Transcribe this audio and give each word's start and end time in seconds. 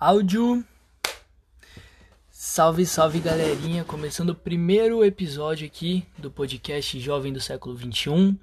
Áudio. 0.00 0.64
Salve, 2.30 2.86
salve 2.86 3.20
galerinha! 3.20 3.84
Começando 3.84 4.30
o 4.30 4.34
primeiro 4.34 5.04
episódio 5.04 5.66
aqui 5.66 6.06
do 6.16 6.30
podcast 6.30 6.98
Jovem 6.98 7.34
do 7.34 7.38
Século 7.38 7.76
21. 7.76 8.34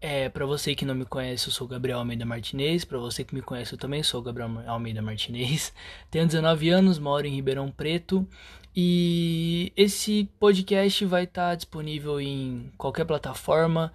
É, 0.00 0.28
para 0.28 0.46
você 0.46 0.76
que 0.76 0.84
não 0.84 0.94
me 0.94 1.04
conhece, 1.04 1.48
eu 1.48 1.52
sou 1.52 1.66
Gabriel 1.66 1.98
Almeida 1.98 2.24
Martinez. 2.24 2.84
Para 2.84 2.98
você 2.98 3.24
que 3.24 3.34
me 3.34 3.42
conhece, 3.42 3.72
eu 3.72 3.78
também 3.78 4.00
sou 4.04 4.22
Gabriel 4.22 4.62
Almeida 4.64 5.02
Martinez. 5.02 5.72
Tenho 6.08 6.24
19 6.24 6.68
anos, 6.68 7.00
moro 7.00 7.26
em 7.26 7.34
Ribeirão 7.34 7.68
Preto. 7.68 8.24
E 8.72 9.72
esse 9.76 10.30
podcast 10.38 11.04
vai 11.04 11.24
estar 11.24 11.48
tá 11.48 11.54
disponível 11.56 12.20
em 12.20 12.70
qualquer 12.78 13.06
plataforma 13.06 13.92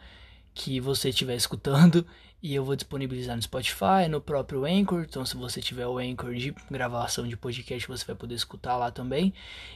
que 0.54 0.82
você 0.82 1.08
estiver 1.08 1.36
escutando. 1.36 2.06
E 2.42 2.56
eu 2.56 2.66
vou 2.66 2.76
disponibilizar 2.76 3.36
no 3.36 3.42
Spotify, 3.42 4.08
no 4.10 4.20
próprio 4.20 4.66
Anchor. 4.66 5.06
Então, 5.08 5.24
se 5.24 5.38
você 5.38 5.62
tiver 5.62 5.86
o 5.86 6.00
Anchor 6.00 6.34
de 6.34 6.54
gravação 6.72 7.28
de 7.28 7.38
podcast, 7.38 7.88
você 7.88 8.04
vai 8.04 8.16
poder 8.16 8.34
escutar 8.34 8.78
lá 8.78 8.90
também. 8.90 9.32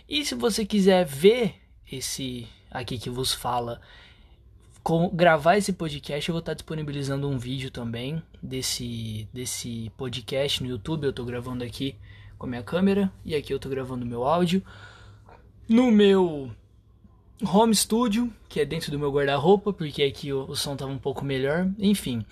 E 0.09 0.25
se 0.25 0.33
você 0.33 0.65
quiser 0.65 1.05
ver 1.05 1.55
esse 1.91 2.47
aqui 2.71 2.97
que 2.97 3.09
vos 3.09 3.31
fala 3.33 3.79
com, 4.81 5.09
gravar 5.09 5.57
esse 5.57 5.73
podcast, 5.73 6.27
eu 6.27 6.33
vou 6.33 6.39
estar 6.39 6.55
disponibilizando 6.55 7.29
um 7.29 7.37
vídeo 7.37 7.69
também 7.69 8.21
desse, 8.41 9.27
desse 9.31 9.91
podcast 9.95 10.63
no 10.63 10.69
YouTube. 10.69 11.03
Eu 11.03 11.11
estou 11.11 11.25
gravando 11.25 11.63
aqui 11.63 11.95
com 12.37 12.47
a 12.47 12.49
minha 12.49 12.63
câmera 12.63 13.11
e 13.23 13.35
aqui 13.35 13.53
eu 13.53 13.57
estou 13.57 13.69
gravando 13.69 14.05
meu 14.05 14.23
áudio. 14.23 14.63
No 15.69 15.91
meu 15.91 16.51
home 17.43 17.75
studio, 17.75 18.31
que 18.47 18.59
é 18.59 18.65
dentro 18.65 18.91
do 18.91 18.99
meu 18.99 19.11
guarda-roupa, 19.11 19.73
porque 19.73 20.03
aqui 20.03 20.31
o, 20.31 20.49
o 20.49 20.55
som 20.55 20.73
estava 20.73 20.91
um 20.91 20.97
pouco 20.97 21.25
melhor. 21.25 21.69
Enfim, 21.77 22.25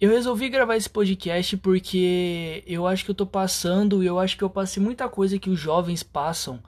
eu 0.00 0.10
resolvi 0.10 0.48
gravar 0.48 0.76
esse 0.76 0.88
podcast 0.88 1.56
porque 1.58 2.62
eu 2.66 2.86
acho 2.86 3.04
que 3.04 3.10
eu 3.10 3.14
estou 3.14 3.26
passando 3.26 4.02
e 4.02 4.06
eu 4.06 4.18
acho 4.18 4.36
que 4.36 4.44
eu 4.44 4.50
passei 4.50 4.82
muita 4.82 5.08
coisa 5.08 5.38
que 5.38 5.50
os 5.50 5.58
jovens 5.58 6.02
passam. 6.02 6.60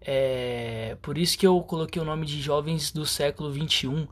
É, 0.00 0.96
por 1.02 1.18
isso 1.18 1.36
que 1.36 1.46
eu 1.46 1.60
coloquei 1.62 2.00
o 2.00 2.04
nome 2.04 2.24
de 2.24 2.40
jovens 2.40 2.92
do 2.92 3.04
século 3.04 3.50
21 3.50 4.06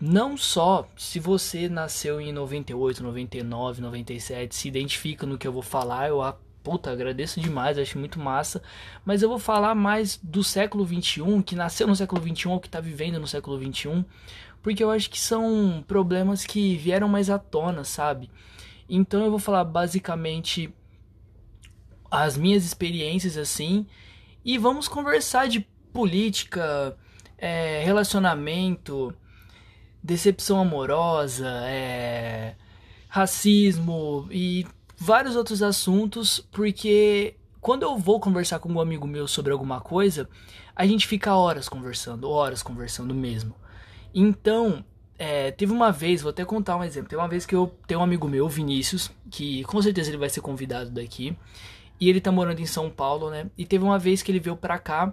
não 0.00 0.36
só 0.36 0.88
se 0.96 1.18
você 1.18 1.68
nasceu 1.68 2.20
em 2.20 2.32
98, 2.32 3.02
99, 3.02 3.80
97, 3.80 4.54
se 4.54 4.68
identifica 4.68 5.24
no 5.26 5.38
que 5.38 5.46
eu 5.46 5.52
vou 5.52 5.62
falar, 5.62 6.08
eu 6.08 6.20
puta, 6.64 6.90
agradeço 6.90 7.40
demais, 7.40 7.78
acho 7.78 7.98
muito 7.98 8.18
massa, 8.18 8.62
mas 9.04 9.22
eu 9.22 9.28
vou 9.28 9.38
falar 9.38 9.74
mais 9.74 10.18
do 10.22 10.42
século 10.42 10.82
21, 10.82 11.42
que 11.42 11.54
nasceu 11.54 11.86
no 11.86 11.94
século 11.94 12.22
21 12.22 12.52
ou 12.52 12.58
que 12.58 12.68
está 12.68 12.80
vivendo 12.80 13.20
no 13.20 13.26
século 13.28 13.58
21, 13.58 14.02
porque 14.62 14.82
eu 14.82 14.90
acho 14.90 15.10
que 15.10 15.20
são 15.20 15.84
problemas 15.86 16.46
que 16.46 16.74
vieram 16.76 17.06
mais 17.06 17.28
à 17.28 17.38
tona, 17.38 17.84
sabe? 17.84 18.30
Então 18.88 19.22
eu 19.22 19.30
vou 19.30 19.38
falar 19.38 19.62
basicamente 19.62 20.74
as 22.10 22.36
minhas 22.36 22.64
experiências 22.64 23.36
assim, 23.36 23.86
e 24.42 24.56
vamos 24.56 24.88
conversar 24.88 25.48
de 25.48 25.60
política, 25.92 26.96
é, 27.36 27.82
relacionamento, 27.84 29.14
decepção 30.02 30.60
amorosa, 30.60 31.48
é, 31.66 32.54
racismo 33.08 34.26
e 34.30 34.66
vários 35.04 35.36
outros 35.36 35.62
assuntos, 35.62 36.40
porque 36.50 37.36
quando 37.60 37.82
eu 37.82 37.98
vou 37.98 38.18
conversar 38.18 38.58
com 38.58 38.72
um 38.72 38.80
amigo 38.80 39.06
meu 39.06 39.28
sobre 39.28 39.52
alguma 39.52 39.78
coisa, 39.78 40.26
a 40.74 40.86
gente 40.86 41.06
fica 41.06 41.34
horas 41.34 41.68
conversando, 41.68 42.30
horas 42.30 42.62
conversando 42.62 43.14
mesmo. 43.14 43.54
Então, 44.14 44.82
é, 45.18 45.50
teve 45.50 45.72
uma 45.72 45.92
vez, 45.92 46.22
vou 46.22 46.30
até 46.30 46.42
contar 46.42 46.76
um 46.76 46.82
exemplo. 46.82 47.10
Teve 47.10 47.20
uma 47.20 47.28
vez 47.28 47.44
que 47.44 47.54
eu 47.54 47.70
tenho 47.86 48.00
um 48.00 48.02
amigo 48.02 48.26
meu, 48.26 48.48
Vinícius, 48.48 49.10
que 49.30 49.62
com 49.64 49.80
certeza 49.82 50.08
ele 50.08 50.16
vai 50.16 50.30
ser 50.30 50.40
convidado 50.40 50.90
daqui. 50.90 51.36
E 52.00 52.08
ele 52.08 52.20
tá 52.20 52.32
morando 52.32 52.60
em 52.60 52.66
São 52.66 52.88
Paulo, 52.88 53.28
né? 53.30 53.46
E 53.58 53.66
teve 53.66 53.84
uma 53.84 53.98
vez 53.98 54.22
que 54.22 54.32
ele 54.32 54.40
veio 54.40 54.56
pra 54.56 54.78
cá 54.78 55.12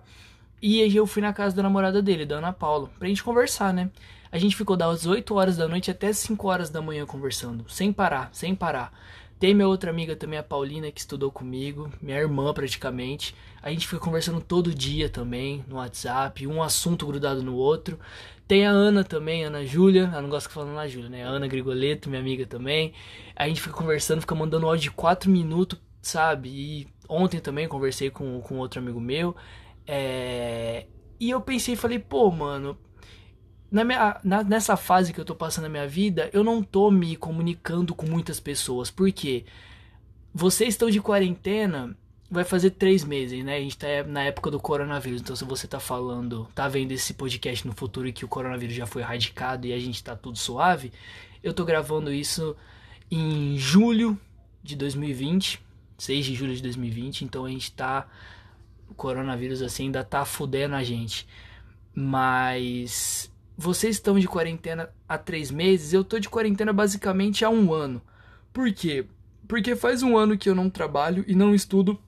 e 0.62 0.96
eu 0.96 1.06
fui 1.06 1.22
na 1.22 1.34
casa 1.34 1.54
da 1.54 1.64
namorada 1.64 2.02
dele, 2.02 2.26
da 2.26 2.38
Ana 2.38 2.54
Paula, 2.54 2.90
pra 2.98 3.10
gente 3.10 3.24
conversar, 3.24 3.74
né? 3.74 3.90
A 4.32 4.38
gente 4.38 4.56
ficou 4.56 4.78
das 4.78 5.06
8 5.06 5.36
horas 5.36 5.58
da 5.58 5.68
noite 5.68 5.92
até 5.92 6.14
5 6.14 6.48
horas 6.48 6.70
da 6.70 6.82
manhã 6.82 7.06
conversando, 7.06 7.66
sem 7.68 7.92
parar, 7.92 8.30
sem 8.32 8.56
parar. 8.56 8.94
Tem 9.42 9.56
minha 9.56 9.68
outra 9.68 9.90
amiga 9.90 10.16
também, 10.16 10.38
a 10.38 10.44
Paulina, 10.44 10.92
que 10.92 11.00
estudou 11.00 11.32
comigo, 11.32 11.92
minha 12.00 12.20
irmã 12.20 12.54
praticamente. 12.54 13.34
A 13.60 13.72
gente 13.72 13.88
fica 13.88 14.00
conversando 14.00 14.40
todo 14.40 14.72
dia 14.72 15.10
também 15.10 15.66
no 15.68 15.78
WhatsApp, 15.78 16.46
um 16.46 16.62
assunto 16.62 17.08
grudado 17.08 17.42
no 17.42 17.56
outro. 17.56 18.00
Tem 18.48 18.68
a 18.68 18.70
Ana 18.70 19.04
também, 19.04 19.44
Ana 19.44 19.66
Júlia, 19.66 20.04
ela 20.14 20.22
não 20.22 20.30
gosta 20.30 20.48
de 20.48 20.54
falar 20.54 20.72
na 20.72 20.88
Júlia, 20.88 21.10
né? 21.10 21.24
Ana 21.24 21.48
Grigoleto, 21.48 22.08
minha 22.08 22.22
amiga 22.22 22.46
também. 22.46 22.94
A 23.36 23.48
gente 23.48 23.60
fica 23.60 23.74
conversando, 23.74 24.22
fica 24.22 24.36
mandando 24.36 24.68
áudio 24.68 24.84
de 24.84 24.92
4 24.92 25.28
minutos, 25.28 25.80
sabe? 26.04 26.50
E 26.50 26.88
ontem 27.10 27.40
também 27.40 27.68
conversei 27.68 28.12
com, 28.12 28.40
com 28.42 28.60
outro 28.60 28.80
amigo 28.80 29.02
meu. 29.02 29.36
É... 29.88 30.86
E 31.20 31.32
eu 31.32 31.42
pensei, 31.42 31.76
falei, 31.76 31.98
pô, 31.98 32.30
mano, 32.30 32.78
na 33.72 33.86
minha, 33.86 34.20
na, 34.22 34.44
nessa 34.44 34.76
fase 34.76 35.14
que 35.14 35.20
eu 35.20 35.24
tô 35.24 35.34
passando 35.34 35.64
na 35.64 35.70
minha 35.70 35.88
vida, 35.88 36.30
eu 36.34 36.44
não 36.44 36.62
tô 36.62 36.92
me 36.92 37.16
comunicando 37.16 37.96
com 37.96 38.06
muitas 38.06 38.38
pessoas. 38.38 38.92
Por 38.92 39.10
quê? 39.14 39.46
Vocês 40.34 40.74
estão 40.74 40.90
de 40.90 41.00
quarentena, 41.00 41.96
vai 42.30 42.44
fazer 42.44 42.72
três 42.72 43.06
meses, 43.06 43.44
né? 43.46 43.56
A 43.56 43.60
gente 43.62 43.78
tá 43.78 43.88
na 44.06 44.24
época 44.24 44.52
do 44.52 44.60
coronavírus. 44.60 45.22
Então, 45.22 45.36
se 45.38 45.46
você 45.46 45.68
tá 45.68 45.80
falando, 45.80 46.50
tá 46.54 46.68
vendo 46.68 46.92
esse 46.92 47.14
podcast 47.14 47.66
no 47.66 47.74
futuro 47.74 48.10
e 48.10 48.14
que 48.14 48.26
o 48.26 48.28
coronavírus 48.28 48.76
já 48.76 48.86
foi 48.86 49.04
erradicado 49.04 49.66
e 49.66 49.72
a 49.72 49.80
gente 49.80 50.04
tá 50.04 50.18
tudo 50.18 50.38
suave, 50.38 50.92
eu 51.42 51.54
tô 51.54 51.64
gravando 51.64 52.12
isso 52.12 52.58
em 53.10 53.58
julho 53.58 54.20
de 54.62 54.76
2020, 54.76 55.62
6 55.98 56.26
de 56.26 56.36
julho 56.36 56.54
de 56.54 56.62
2020. 56.62 57.24
Então, 57.24 57.46
a 57.46 57.50
gente 57.50 57.72
tá. 57.72 58.06
O 58.90 58.94
coronavírus 58.94 59.62
assim 59.62 59.86
ainda 59.86 60.04
tá 60.04 60.26
fudendo 60.26 60.76
a 60.76 60.84
gente. 60.84 61.26
Mas 61.96 63.31
vocês 63.58 63.96
estão 63.96 64.18
de 64.18 64.28
quarentena 64.28 64.90
há 65.08 65.18
três 65.18 65.52
meses, 65.52 65.94
eu 65.94 66.04
tô 66.04 66.20
de 66.20 66.30
quarentena 66.30 66.74
basicamente 66.74 67.46
há 67.46 67.50
um 67.50 67.74
ano. 67.74 68.02
Por 68.52 68.72
quê? 68.74 69.06
Porque 69.48 69.76
faz 69.76 70.02
um 70.04 70.18
ano 70.18 70.38
que 70.38 70.50
eu 70.50 70.56
não 70.56 70.70
trabalho 70.70 71.24
e 71.28 71.36
não 71.36 71.54
estudo 71.54 72.00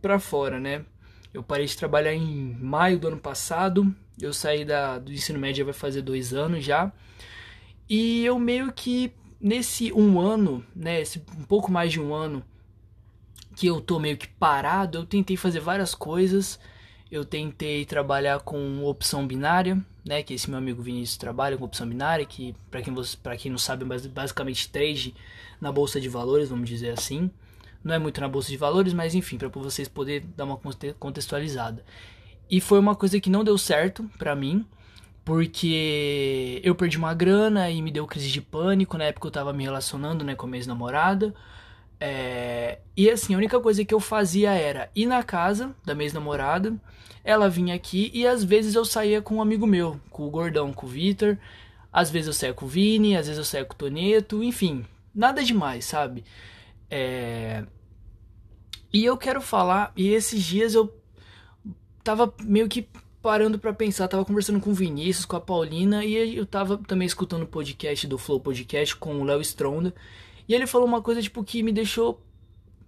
pra 0.00 0.18
fora, 0.18 0.58
né? 0.58 0.84
Eu 1.32 1.42
parei 1.42 1.66
de 1.66 1.76
trabalhar 1.76 2.14
em 2.14 2.56
maio 2.60 2.98
do 2.98 3.08
ano 3.08 3.18
passado, 3.18 3.94
eu 4.20 4.32
saí 4.32 4.64
da, 4.64 4.98
do 4.98 5.12
ensino 5.12 5.38
médio 5.38 5.64
vai 5.64 5.74
fazer 5.74 6.02
dois 6.02 6.32
anos 6.32 6.64
já. 6.64 6.92
E 7.88 8.24
eu 8.24 8.38
meio 8.38 8.72
que 8.72 9.12
nesse 9.40 9.92
um 9.92 10.18
ano, 10.20 10.64
né, 10.74 11.00
esse 11.00 11.22
um 11.38 11.44
pouco 11.44 11.70
mais 11.70 11.92
de 11.92 12.00
um 12.00 12.14
ano 12.14 12.42
que 13.54 13.66
eu 13.66 13.80
tô 13.80 13.98
meio 13.98 14.16
que 14.16 14.28
parado, 14.28 14.98
eu 14.98 15.06
tentei 15.06 15.36
fazer 15.36 15.60
várias 15.60 15.94
coisas. 15.94 16.58
Eu 17.10 17.24
tentei 17.24 17.84
trabalhar 17.86 18.40
com 18.40 18.84
opção 18.84 19.26
binária, 19.26 19.82
né, 20.08 20.22
que 20.22 20.32
esse 20.32 20.48
meu 20.48 20.58
amigo 20.58 20.82
Vinícius 20.82 21.18
trabalha 21.18 21.58
com 21.58 21.66
opção 21.66 21.86
binária, 21.86 22.24
que 22.24 22.54
para 22.70 22.80
quem 22.80 22.94
para 23.22 23.36
quem 23.36 23.50
não 23.50 23.58
sabe, 23.58 23.84
basicamente 23.84 24.70
trade 24.70 25.14
na 25.60 25.70
bolsa 25.70 26.00
de 26.00 26.08
valores, 26.08 26.48
vamos 26.48 26.66
dizer 26.66 26.90
assim. 26.98 27.30
Não 27.84 27.94
é 27.94 27.98
muito 27.98 28.18
na 28.18 28.26
bolsa 28.26 28.48
de 28.48 28.56
valores, 28.56 28.94
mas 28.94 29.14
enfim, 29.14 29.36
para 29.36 29.48
vocês 29.48 29.86
poderem 29.86 30.26
dar 30.34 30.44
uma 30.44 30.58
contextualizada. 30.98 31.84
E 32.50 32.58
foi 32.58 32.78
uma 32.78 32.96
coisa 32.96 33.20
que 33.20 33.28
não 33.28 33.44
deu 33.44 33.58
certo 33.58 34.10
para 34.16 34.34
mim, 34.34 34.64
porque 35.26 36.58
eu 36.64 36.74
perdi 36.74 36.96
uma 36.96 37.12
grana 37.12 37.70
e 37.70 37.82
me 37.82 37.90
deu 37.90 38.06
crise 38.06 38.30
de 38.30 38.40
pânico 38.40 38.96
na 38.96 39.04
época 39.04 39.26
eu 39.26 39.30
tava 39.30 39.52
me 39.52 39.64
relacionando, 39.64 40.24
né, 40.24 40.34
com 40.34 40.46
a 40.46 40.48
minha 40.48 40.58
ex-namorada. 40.58 41.34
É... 42.00 42.78
E 42.96 43.10
assim, 43.10 43.34
a 43.34 43.38
única 43.38 43.58
coisa 43.60 43.84
que 43.84 43.94
eu 43.94 44.00
fazia 44.00 44.52
era 44.52 44.90
ir 44.94 45.06
na 45.06 45.22
casa 45.22 45.74
da 45.84 45.94
minha 45.94 46.06
ex-namorada, 46.06 46.74
ela 47.24 47.48
vinha 47.48 47.74
aqui 47.74 48.10
e 48.14 48.26
às 48.26 48.42
vezes 48.44 48.74
eu 48.74 48.84
saía 48.84 49.20
com 49.20 49.36
um 49.36 49.42
amigo 49.42 49.66
meu, 49.66 50.00
com 50.10 50.26
o 50.26 50.30
Gordão, 50.30 50.72
com 50.72 50.86
o 50.86 50.88
Vitor. 50.88 51.36
Às 51.92 52.10
vezes 52.10 52.28
eu 52.28 52.32
saía 52.32 52.54
com 52.54 52.66
o 52.66 52.68
Vini, 52.68 53.16
às 53.16 53.26
vezes 53.26 53.38
eu 53.38 53.44
saía 53.44 53.64
com 53.64 53.74
o 53.74 53.76
Toneto, 53.76 54.42
enfim, 54.42 54.84
nada 55.14 55.42
demais, 55.42 55.84
sabe? 55.84 56.24
É... 56.90 57.64
E 58.92 59.04
eu 59.04 59.16
quero 59.16 59.40
falar, 59.40 59.92
e 59.96 60.08
esses 60.08 60.42
dias 60.42 60.74
eu 60.74 60.94
tava 62.02 62.32
meio 62.42 62.68
que 62.68 62.88
parando 63.20 63.58
para 63.58 63.72
pensar, 63.72 64.08
tava 64.08 64.24
conversando 64.24 64.60
com 64.60 64.70
o 64.70 64.74
Vinícius, 64.74 65.26
com 65.26 65.36
a 65.36 65.40
Paulina, 65.40 66.04
e 66.04 66.36
eu 66.36 66.46
tava 66.46 66.78
também 66.78 67.06
escutando 67.06 67.42
o 67.42 67.46
podcast 67.46 68.06
do 68.06 68.16
Flow 68.16 68.40
Podcast 68.40 68.96
com 68.96 69.20
o 69.20 69.24
Léo 69.24 69.40
Stronda. 69.42 69.94
E 70.48 70.54
ele 70.54 70.66
falou 70.66 70.86
uma 70.86 71.02
coisa, 71.02 71.20
tipo, 71.20 71.44
que 71.44 71.62
me 71.62 71.72
deixou, 71.72 72.24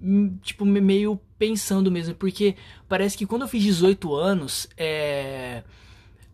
hum, 0.00 0.38
tipo, 0.42 0.64
meio 0.64 1.20
pensando 1.38 1.90
mesmo. 1.90 2.14
Porque 2.14 2.56
parece 2.88 3.16
que 3.16 3.26
quando 3.26 3.42
eu 3.42 3.48
fiz 3.48 3.62
18 3.62 4.14
anos, 4.14 4.68
é... 4.76 5.62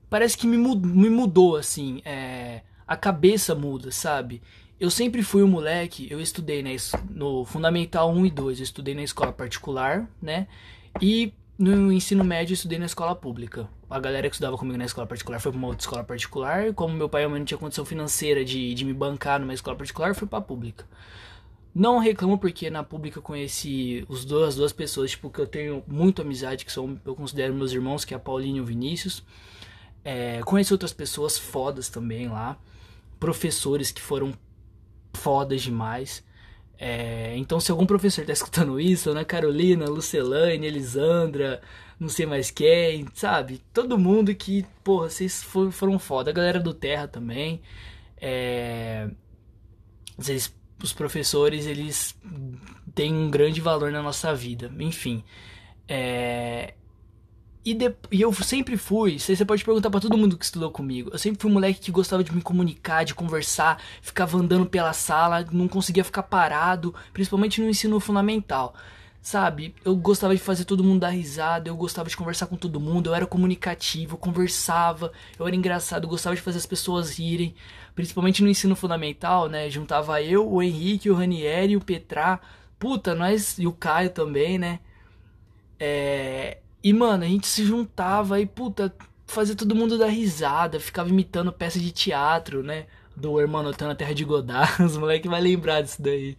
Parece 0.09 0.39
que 0.39 0.47
me 0.47 0.57
mudou, 0.57 0.91
me 0.91 1.11
mudou 1.11 1.57
assim. 1.57 2.01
É... 2.05 2.63
A 2.87 2.97
cabeça 2.97 3.55
muda, 3.55 3.91
sabe? 3.91 4.41
Eu 4.79 4.91
sempre 4.91 5.23
fui 5.23 5.43
um 5.43 5.49
moleque, 5.49 6.07
eu 6.11 6.21
estudei 6.21 6.63
né, 6.63 6.77
no 7.11 7.45
Fundamental 7.45 8.13
1 8.13 8.27
e 8.27 8.31
2, 8.31 8.59
eu 8.59 8.63
estudei 8.63 8.95
na 8.95 9.03
escola 9.03 9.33
particular, 9.33 10.09
né? 10.23 10.47
E 11.01 11.33
no 11.59 11.91
ensino 11.93 12.23
médio 12.23 12.53
eu 12.53 12.55
estudei 12.55 12.79
na 12.79 12.87
escola 12.87 13.15
pública. 13.15 13.69
A 13.89 13.99
galera 13.99 14.29
que 14.29 14.35
estudava 14.35 14.59
comigo 14.59 14.77
na 14.77 14.85
escola 14.85 15.07
particular 15.07 15.41
foi 15.41 15.53
pra 15.53 15.59
uma 15.59 15.69
outra 15.69 15.83
escola 15.83 16.05
particular. 16.05 16.75
Como 16.75 16.95
meu 16.95 17.09
pai 17.09 17.25
e 17.25 17.29
mãe 17.29 17.39
não 17.39 17.47
tinha 17.47 17.57
condição 17.57 17.85
financeira 17.85 18.45
de, 18.45 18.75
de 18.75 18.85
me 18.85 18.93
bancar 18.93 19.41
numa 19.41 19.55
escola 19.55 19.77
particular, 19.77 20.15
fui 20.15 20.27
pra 20.27 20.41
pública. 20.41 20.87
Não 21.75 21.99
reclamo 21.99 22.39
porque 22.39 22.71
na 22.71 22.83
pública 22.83 23.19
eu 23.19 23.23
conheci 23.23 24.05
os 24.09 24.25
dois, 24.25 24.49
as 24.49 24.57
duas 24.57 24.73
pessoas, 24.73 25.11
tipo, 25.11 25.29
que 25.31 25.39
eu 25.39 25.47
tenho 25.47 25.85
muito 25.87 26.23
amizade, 26.23 26.65
que 26.65 26.73
são, 26.73 26.99
eu 27.05 27.15
considero 27.15 27.53
meus 27.55 27.73
irmãos, 27.73 28.05
que 28.05 28.15
é 28.15 28.17
a 28.17 28.21
Paulinho 28.21 28.59
e 28.59 28.61
o 28.61 28.65
Vinícius. 28.65 29.23
É, 30.03 30.41
conheci 30.43 30.73
outras 30.73 30.93
pessoas 30.93 31.39
fodas 31.39 31.89
também 31.89 32.29
lá. 32.29 32.59
Professores 33.21 33.91
que 33.91 34.01
foram 34.01 34.33
fodas 35.13 35.63
demais. 35.63 36.25
É, 36.79 37.35
então, 37.37 37.59
se 37.59 37.71
algum 37.71 37.87
professor 37.87 38.25
tá 38.25 38.33
escutando 38.35 38.79
isso, 38.81 39.11
Ana 39.11 39.25
Carolina, 39.25 39.87
Lucelane, 39.87 40.67
Elisandra, 40.67 41.61
não 41.99 42.09
sei 42.09 42.27
mais 42.27 42.51
quem, 42.51 43.07
sabe? 43.15 43.63
Todo 43.73 43.99
mundo 43.99 44.35
que, 44.35 44.65
porra, 44.85 45.09
vocês 45.09 45.43
foram 45.43 45.99
foda. 45.99 46.31
A 46.31 46.35
galera 46.35 46.61
do 46.61 46.75
Terra 46.75 47.09
também. 47.09 47.63
É, 48.19 49.09
vocês 50.17 50.55
os 50.83 50.93
professores 50.93 51.67
eles 51.67 52.15
têm 52.95 53.13
um 53.13 53.31
grande 53.31 53.61
valor 53.61 53.91
na 53.91 54.03
nossa 54.03 54.35
vida. 54.35 54.71
Enfim, 54.79 55.25
é... 55.89 56.75
e, 57.67 57.75
de... 57.75 57.93
e 58.13 58.23
eu 58.23 58.33
sempre 58.33 58.77
fui. 58.77 59.19
Você 59.19 59.45
pode 59.45 59.65
perguntar 59.65 59.91
para 59.91 60.01
todo 60.01 60.17
mundo 60.17 60.39
que 60.39 60.45
estudou 60.45 60.71
comigo. 60.71 61.11
Eu 61.13 61.19
sempre 61.19 61.41
fui 61.41 61.51
um 61.51 61.55
moleque 61.55 61.81
que 61.81 61.91
gostava 61.91 62.23
de 62.23 62.33
me 62.33 62.41
comunicar, 62.41 63.05
de 63.05 63.13
conversar, 63.13 63.83
ficava 64.01 64.39
andando 64.39 64.67
pela 64.67 64.93
sala, 64.93 65.45
não 65.51 65.67
conseguia 65.67 66.05
ficar 66.05 66.23
parado, 66.23 66.95
principalmente 67.13 67.61
no 67.61 67.69
ensino 67.69 67.99
fundamental. 67.99 68.73
Sabe, 69.21 69.75
eu 69.85 69.97
gostava 69.97 70.37
de 70.37 70.41
fazer 70.41 70.65
todo 70.65 70.85
mundo 70.85 71.01
dar 71.01 71.09
risada, 71.09 71.69
eu 71.69 71.77
gostava 71.77 72.09
de 72.09 72.17
conversar 72.17 72.47
com 72.47 72.55
todo 72.55 72.79
mundo, 72.79 73.11
eu 73.11 73.15
era 73.15 73.27
comunicativo, 73.27 74.15
eu 74.15 74.19
conversava, 74.19 75.11
eu 75.37 75.45
era 75.45 75.57
engraçado, 75.57 76.05
eu 76.05 76.09
gostava 76.09 76.37
de 76.37 76.43
fazer 76.43 76.59
as 76.59 76.67
pessoas 76.67 77.19
rirem 77.19 77.53
principalmente 77.97 78.41
no 78.45 78.49
ensino 78.49 78.77
fundamental, 78.77 79.49
né? 79.49 79.69
Juntava 79.69 80.23
eu, 80.23 80.49
o 80.49 80.63
Henrique, 80.63 81.11
o 81.11 81.15
Ranieri, 81.15 81.77
o 81.77 81.81
Petrá, 81.81 82.39
puta, 82.79 83.17
nós 83.17 83.59
e 83.59 83.67
o 83.67 83.73
Caio 83.73 84.11
também, 84.11 84.59
né? 84.59 84.79
É... 85.81 86.59
E 86.83 86.93
mano, 86.93 87.25
a 87.25 87.27
gente 87.27 87.47
se 87.47 87.65
juntava 87.65 88.41
e 88.41 88.47
puta, 88.47 88.95
fazia 89.27 89.55
todo 89.57 89.75
mundo 89.75 89.99
dar 89.99 90.07
risada, 90.07 90.79
ficava 90.81 91.09
imitando 91.09 91.53
peça 91.53 91.79
de 91.81 91.91
teatro, 91.91 92.63
né? 92.63 92.87
Do 93.15 93.41
Hermanotão 93.41 93.89
na 93.89 93.95
Terra 93.95 94.15
de 94.15 94.25
Godard, 94.25 94.81
os 94.85 94.97
moleques 94.97 95.31
vai 95.31 95.41
lembrar 95.41 95.83
disso 95.83 96.01
daí. 96.01 96.37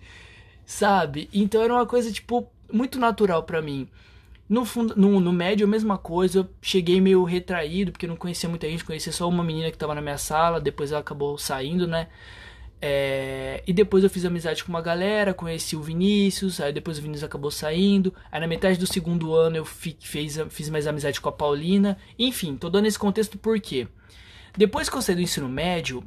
Sabe? 0.66 1.30
Então 1.34 1.62
era 1.62 1.74
uma 1.74 1.86
coisa 1.86 2.12
tipo 2.12 2.48
muito 2.72 3.00
natural 3.00 3.44
para 3.44 3.62
mim. 3.62 3.88
No, 4.50 4.64
fundo, 4.64 4.94
no, 4.96 5.20
no 5.20 5.34
médio, 5.34 5.66
a 5.66 5.70
mesma 5.70 5.98
coisa. 5.98 6.40
Eu 6.40 6.50
cheguei 6.62 7.02
meio 7.02 7.24
retraído, 7.24 7.92
porque 7.92 8.08
não 8.08 8.16
conhecia 8.16 8.48
muita 8.50 8.68
gente, 8.68 8.84
conhecia 8.86 9.12
só 9.12 9.28
uma 9.28 9.44
menina 9.44 9.72
que 9.72 9.78
tava 9.78 9.94
na 9.96 10.02
minha 10.02 10.18
sala, 10.18 10.62
depois 10.62 10.92
ela 10.92 11.02
acabou 11.02 11.38
saindo, 11.38 11.86
né? 11.88 12.08
É, 12.82 13.64
e 13.66 13.74
depois 13.74 14.04
eu 14.04 14.10
fiz 14.10 14.24
amizade 14.24 14.64
com 14.64 14.70
uma 14.70 14.82
galera, 14.82 15.34
conheci 15.34 15.76
o 15.76 15.82
Vinícius, 15.82 16.62
aí 16.62 16.72
depois 16.72 17.00
o 17.00 17.02
Vinícius 17.02 17.24
acabou 17.24 17.50
saindo. 17.50 18.14
Aí 18.32 18.40
na 18.40 18.48
metade 18.48 18.78
do 18.78 18.86
segundo 18.86 19.34
ano 19.34 19.58
eu 19.58 19.66
fi, 19.66 19.98
fiz, 20.00 20.38
fiz 20.50 20.70
mais 20.70 20.88
amizade 20.88 21.20
com 21.20 21.30
a 21.30 21.32
Paulina. 21.32 21.98
Enfim, 22.18 22.56
tô 22.56 22.70
dando 22.70 22.86
esse 22.86 23.00
contexto 23.00 23.38
porque 23.38 23.88
depois 24.56 24.90
que 24.90 24.96
eu 24.96 25.02
saí 25.02 25.16
do 25.16 25.22
ensino 25.22 25.50
médio, 25.50 26.04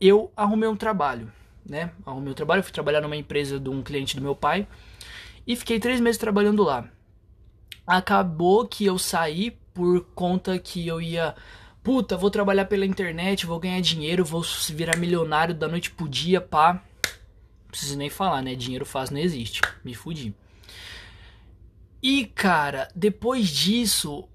eu 0.00 0.30
arrumei 0.36 0.68
um 0.68 0.76
trabalho, 0.76 1.32
né? 1.68 1.90
Arrumei 2.04 2.30
um 2.30 2.34
trabalho, 2.34 2.62
fui 2.62 2.72
trabalhar 2.72 3.00
numa 3.00 3.16
empresa 3.16 3.58
de 3.58 3.68
um 3.68 3.82
cliente 3.82 4.16
do 4.16 4.22
meu 4.22 4.34
pai 4.34 4.66
e 5.46 5.56
fiquei 5.56 5.80
três 5.80 6.00
meses 6.00 6.18
trabalhando 6.18 6.62
lá 6.62 6.88
acabou 7.86 8.66
que 8.66 8.84
eu 8.84 8.98
saí 8.98 9.52
por 9.72 10.04
conta 10.14 10.58
que 10.58 10.86
eu 10.86 11.00
ia. 11.00 11.34
Puta, 11.86 12.16
vou 12.16 12.32
trabalhar 12.32 12.64
pela 12.64 12.84
internet, 12.84 13.46
vou 13.46 13.60
ganhar 13.60 13.80
dinheiro, 13.80 14.24
vou 14.24 14.42
virar 14.70 14.96
milionário 14.96 15.54
da 15.54 15.68
noite 15.68 15.88
pro 15.92 16.08
dia, 16.08 16.40
pá. 16.40 16.82
Não 17.62 17.70
preciso 17.70 17.96
nem 17.96 18.10
falar, 18.10 18.42
né? 18.42 18.56
Dinheiro 18.56 18.84
fácil 18.84 19.14
não 19.14 19.22
existe. 19.22 19.60
Me 19.84 19.94
fudi. 19.94 20.34
E, 22.02 22.26
cara, 22.26 22.88
depois 22.92 23.48
disso, 23.48 24.28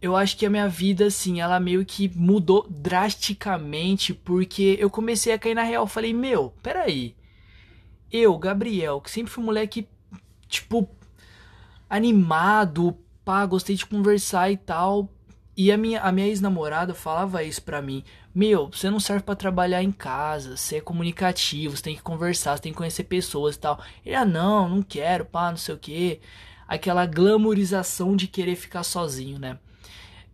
eu 0.00 0.16
acho 0.16 0.36
que 0.36 0.44
a 0.44 0.50
minha 0.50 0.66
vida, 0.66 1.06
assim, 1.06 1.40
ela 1.40 1.60
meio 1.60 1.86
que 1.86 2.10
mudou 2.16 2.66
drasticamente, 2.68 4.12
porque 4.12 4.76
eu 4.80 4.90
comecei 4.90 5.32
a 5.32 5.38
cair 5.38 5.54
na 5.54 5.62
real. 5.62 5.86
Falei, 5.86 6.12
meu, 6.12 6.52
peraí. 6.64 7.14
Eu, 8.10 8.36
Gabriel, 8.36 9.00
que 9.00 9.08
sempre 9.08 9.30
fui 9.30 9.44
moleque, 9.44 9.86
tipo, 10.48 10.90
animado, 11.88 12.98
pá, 13.24 13.46
gostei 13.46 13.76
de 13.76 13.86
conversar 13.86 14.50
e 14.50 14.56
tal. 14.56 15.08
E 15.56 15.70
a 15.70 15.76
minha, 15.76 16.00
a 16.00 16.10
minha 16.10 16.26
ex-namorada 16.26 16.94
falava 16.94 17.42
isso 17.42 17.62
pra 17.62 17.82
mim: 17.82 18.02
Meu, 18.34 18.68
você 18.68 18.88
não 18.90 18.98
serve 18.98 19.22
para 19.22 19.36
trabalhar 19.36 19.82
em 19.82 19.92
casa, 19.92 20.56
você 20.56 20.76
é 20.76 20.80
comunicativo, 20.80 21.76
você 21.76 21.82
tem 21.82 21.96
que 21.96 22.02
conversar, 22.02 22.56
você 22.56 22.62
tem 22.62 22.72
que 22.72 22.78
conhecer 22.78 23.04
pessoas 23.04 23.56
e 23.56 23.58
tal. 23.58 23.82
Ele, 24.04 24.14
ah, 24.14 24.24
não, 24.24 24.68
não 24.68 24.82
quero, 24.82 25.24
pá, 25.26 25.50
não 25.50 25.58
sei 25.58 25.74
o 25.74 25.78
que. 25.78 26.20
Aquela 26.66 27.04
glamorização 27.04 28.16
de 28.16 28.26
querer 28.26 28.56
ficar 28.56 28.82
sozinho, 28.82 29.38
né? 29.38 29.58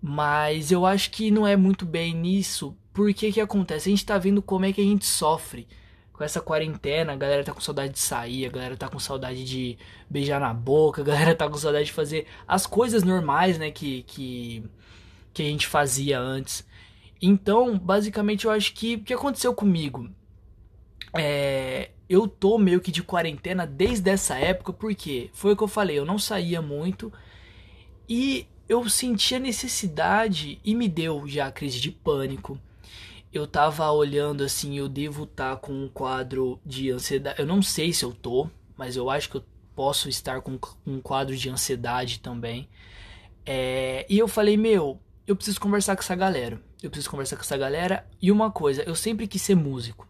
Mas 0.00 0.70
eu 0.70 0.87
acho 0.87 1.11
que 1.11 1.31
não 1.31 1.47
é 1.47 1.56
muito 1.56 1.85
bem 1.85 2.14
nisso, 2.14 2.76
porque 2.93 3.32
que 3.32 3.41
acontece? 3.41 3.88
A 3.88 3.91
gente 3.91 4.06
tá 4.06 4.17
vendo 4.19 4.41
como 4.41 4.64
é 4.64 4.73
que 4.73 4.81
a 4.81 4.85
gente 4.85 5.05
sofre 5.05 5.67
com 6.12 6.25
essa 6.25 6.41
quarentena, 6.41 7.12
a 7.12 7.17
galera 7.17 7.44
tá 7.44 7.53
com 7.53 7.61
saudade 7.61 7.93
de 7.93 8.00
sair, 8.00 8.47
a 8.47 8.49
galera 8.50 8.76
tá 8.76 8.88
com 8.88 8.99
saudade 8.99 9.44
de 9.44 9.79
beijar 10.11 10.41
na 10.41 10.53
boca, 10.53 11.03
a 11.03 11.05
galera 11.05 11.35
tá 11.35 11.49
com 11.49 11.56
saudade 11.56 11.87
de 11.87 11.93
fazer 11.93 12.26
as 12.47 12.67
coisas 12.67 13.05
normais, 13.05 13.56
né, 13.56 13.71
que, 13.71 14.03
que, 14.03 14.64
que 15.38 15.49
a 15.49 15.50
gente 15.50 15.67
fazia 15.67 16.20
antes. 16.20 16.67
Então, 17.20 17.79
basicamente, 17.79 18.44
eu 18.44 18.50
acho 18.50 18.73
que 18.75 18.96
o 18.96 19.00
que 19.00 19.14
aconteceu 19.14 19.55
comigo? 19.55 20.08
É, 21.17 21.90
eu 22.08 22.29
tô 22.29 22.58
meio 22.58 22.81
que 22.81 22.93
de 22.93 23.02
quarentena 23.02 23.67
desde 23.67 24.11
essa 24.11 24.37
época, 24.37 24.73
porque 24.73 25.31
foi 25.32 25.52
o 25.52 25.56
que 25.56 25.62
eu 25.62 25.69
falei, 25.69 25.99
eu 25.99 26.05
não 26.05 26.19
saía 26.19 26.61
muito 26.61 27.12
e 28.08 28.46
eu 28.69 28.88
sentia 28.88 29.38
necessidade 29.38 30.61
e 30.64 30.75
me 30.75 30.88
deu 30.88 31.26
já 31.26 31.46
a 31.46 31.52
crise 31.52 31.81
de 31.81 31.90
pânico 31.90 32.61
eu 33.32 33.46
tava 33.46 33.90
olhando 33.90 34.43
assim, 34.43 34.79
eu 34.79 34.88
devo 34.88 35.25
estar 35.25 35.56
tá 35.56 35.56
com 35.56 35.73
um 35.73 35.88
quadro 35.88 36.61
de 36.64 36.90
ansiedade. 36.90 37.38
Eu 37.38 37.46
não 37.46 37.62
sei 37.62 37.93
se 37.93 38.05
eu 38.05 38.12
tô, 38.12 38.49
mas 38.76 38.96
eu 38.96 39.11
acho 39.11 39.29
que 39.29 39.37
eu 39.37 39.44
posso 39.75 40.08
estar 40.08 40.40
com 40.40 40.58
um 40.87 41.00
quadro 41.00 41.37
de 41.37 41.49
ansiedade 41.49 42.20
também. 42.20 42.69
É, 43.44 44.06
e 44.08 44.19
eu 44.19 44.29
falei, 44.29 44.56
meu, 44.56 45.00
eu 45.28 45.36
preciso 45.36 45.60
conversar 45.60 45.94
com 45.94 46.02
essa 46.02 46.16
galera. 46.16 46.60
Eu 46.82 46.90
preciso 46.90 47.10
conversar 47.10 47.36
com 47.36 47.42
essa 47.42 47.56
galera. 47.56 48.04
E 48.20 48.32
uma 48.32 48.50
coisa, 48.50 48.82
eu 48.82 48.96
sempre 48.96 49.28
quis 49.28 49.42
ser 49.42 49.54
músico. 49.54 50.08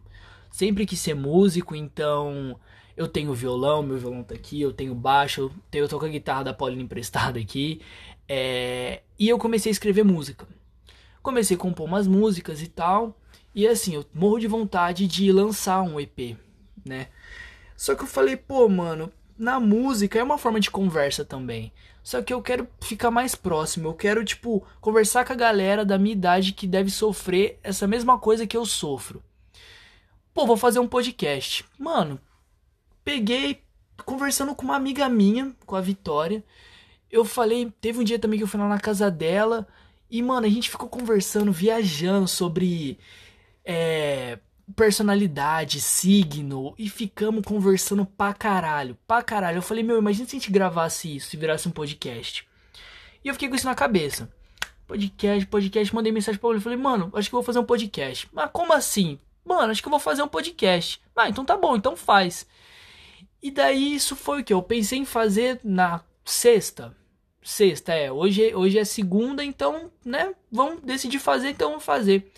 Sempre 0.49 0.87
quis 0.87 0.99
ser 0.99 1.13
músico, 1.13 1.75
então 1.75 2.59
eu 2.97 3.07
tenho 3.07 3.33
violão, 3.35 3.83
meu 3.83 3.99
violão 3.99 4.23
tá 4.23 4.33
aqui, 4.33 4.59
eu 4.59 4.73
tenho 4.73 4.95
baixo, 4.95 5.41
eu, 5.41 5.51
tenho, 5.69 5.83
eu 5.83 5.87
tô 5.87 5.99
com 5.99 6.05
a 6.05 6.09
guitarra 6.09 6.45
da 6.45 6.53
Paulina 6.53 6.81
emprestada 6.81 7.39
aqui. 7.39 7.81
É, 8.27 9.03
e 9.19 9.29
eu 9.29 9.37
comecei 9.37 9.69
a 9.69 9.73
escrever 9.73 10.03
música 10.03 10.47
comecei 11.21 11.55
a 11.55 11.59
compor 11.59 11.85
umas 11.85 12.07
músicas 12.07 12.61
e 12.61 12.67
tal. 12.67 13.17
E 13.53 13.67
assim, 13.67 13.95
eu 13.95 14.05
morro 14.13 14.39
de 14.39 14.47
vontade 14.47 15.07
de 15.07 15.31
lançar 15.31 15.81
um 15.81 15.99
EP, 15.99 16.37
né? 16.85 17.07
Só 17.75 17.95
que 17.95 18.03
eu 18.03 18.07
falei, 18.07 18.35
pô, 18.35 18.67
mano, 18.67 19.11
na 19.37 19.59
música 19.59 20.19
é 20.19 20.23
uma 20.23 20.37
forma 20.37 20.59
de 20.59 20.69
conversa 20.69 21.23
também. 21.25 21.71
Só 22.09 22.23
que 22.23 22.33
eu 22.33 22.41
quero 22.41 22.67
ficar 22.81 23.11
mais 23.11 23.35
próximo, 23.35 23.89
eu 23.89 23.93
quero, 23.93 24.25
tipo, 24.25 24.65
conversar 24.81 25.23
com 25.23 25.33
a 25.33 25.35
galera 25.35 25.85
da 25.85 25.95
minha 25.95 26.13
idade 26.13 26.53
que 26.53 26.65
deve 26.65 26.89
sofrer 26.89 27.59
essa 27.61 27.85
mesma 27.85 28.17
coisa 28.17 28.47
que 28.47 28.57
eu 28.57 28.65
sofro. 28.65 29.23
Pô, 30.33 30.47
vou 30.47 30.57
fazer 30.57 30.79
um 30.79 30.87
podcast. 30.87 31.63
Mano, 31.77 32.19
peguei, 33.03 33.61
conversando 34.03 34.55
com 34.55 34.63
uma 34.63 34.75
amiga 34.75 35.07
minha, 35.07 35.55
com 35.67 35.75
a 35.75 35.81
Vitória. 35.81 36.43
Eu 37.11 37.23
falei, 37.23 37.71
teve 37.79 37.99
um 37.99 38.03
dia 38.03 38.17
também 38.17 38.39
que 38.39 38.43
eu 38.43 38.47
fui 38.47 38.59
lá 38.59 38.67
na 38.67 38.79
casa 38.79 39.11
dela. 39.11 39.67
E, 40.09 40.19
mano, 40.23 40.47
a 40.47 40.49
gente 40.49 40.67
ficou 40.67 40.89
conversando, 40.89 41.51
viajando 41.51 42.27
sobre 42.27 42.97
é, 43.63 44.39
personalidade, 44.75 45.81
signo, 45.81 46.73
e 46.77 46.89
ficamos 46.89 47.43
conversando 47.43 48.05
pra 48.05 48.33
caralho, 48.33 48.97
pra 49.07 49.21
caralho. 49.21 49.57
Eu 49.57 49.61
falei, 49.61 49.83
meu, 49.83 49.97
imagina 49.97 50.27
se 50.27 50.35
a 50.35 50.39
gente 50.39 50.51
gravasse 50.51 51.15
isso, 51.15 51.29
se 51.29 51.37
virasse 51.37 51.67
um 51.67 51.71
podcast. 51.71 52.47
E 53.23 53.27
eu 53.27 53.33
fiquei 53.33 53.49
com 53.49 53.55
isso 53.55 53.65
na 53.65 53.75
cabeça. 53.75 54.31
Podcast, 54.87 55.45
podcast, 55.47 55.93
mandei 55.93 56.11
mensagem 56.11 56.39
pra 56.39 56.49
ele, 56.49 56.59
falei, 56.59 56.77
mano, 56.77 57.11
acho 57.13 57.29
que 57.29 57.35
vou 57.35 57.43
fazer 57.43 57.59
um 57.59 57.65
podcast. 57.65 58.27
Mas 58.31 58.49
como 58.51 58.73
assim? 58.73 59.19
Mano, 59.45 59.71
acho 59.71 59.81
que 59.81 59.87
eu 59.87 59.91
vou 59.91 59.99
fazer 59.99 60.23
um 60.23 60.27
podcast. 60.27 61.01
Ah, 61.15 61.29
então 61.29 61.45
tá 61.45 61.57
bom, 61.57 61.75
então 61.75 61.95
faz. 61.95 62.47
E 63.41 63.51
daí 63.51 63.95
isso 63.95 64.15
foi 64.15 64.41
o 64.41 64.43
que 64.43 64.53
eu 64.53 64.61
pensei 64.61 64.99
em 64.99 65.05
fazer 65.05 65.59
na 65.63 66.01
sexta, 66.23 66.95
Sexta, 67.41 67.93
é. 67.93 68.11
Hoje, 68.11 68.53
hoje 68.53 68.77
é 68.77 68.85
segunda, 68.85 69.43
então, 69.43 69.91
né? 70.03 70.33
Vamos 70.51 70.81
decidir 70.81 71.19
fazer, 71.19 71.49
então 71.49 71.69
vamos 71.69 71.85
fazer. 71.85 72.31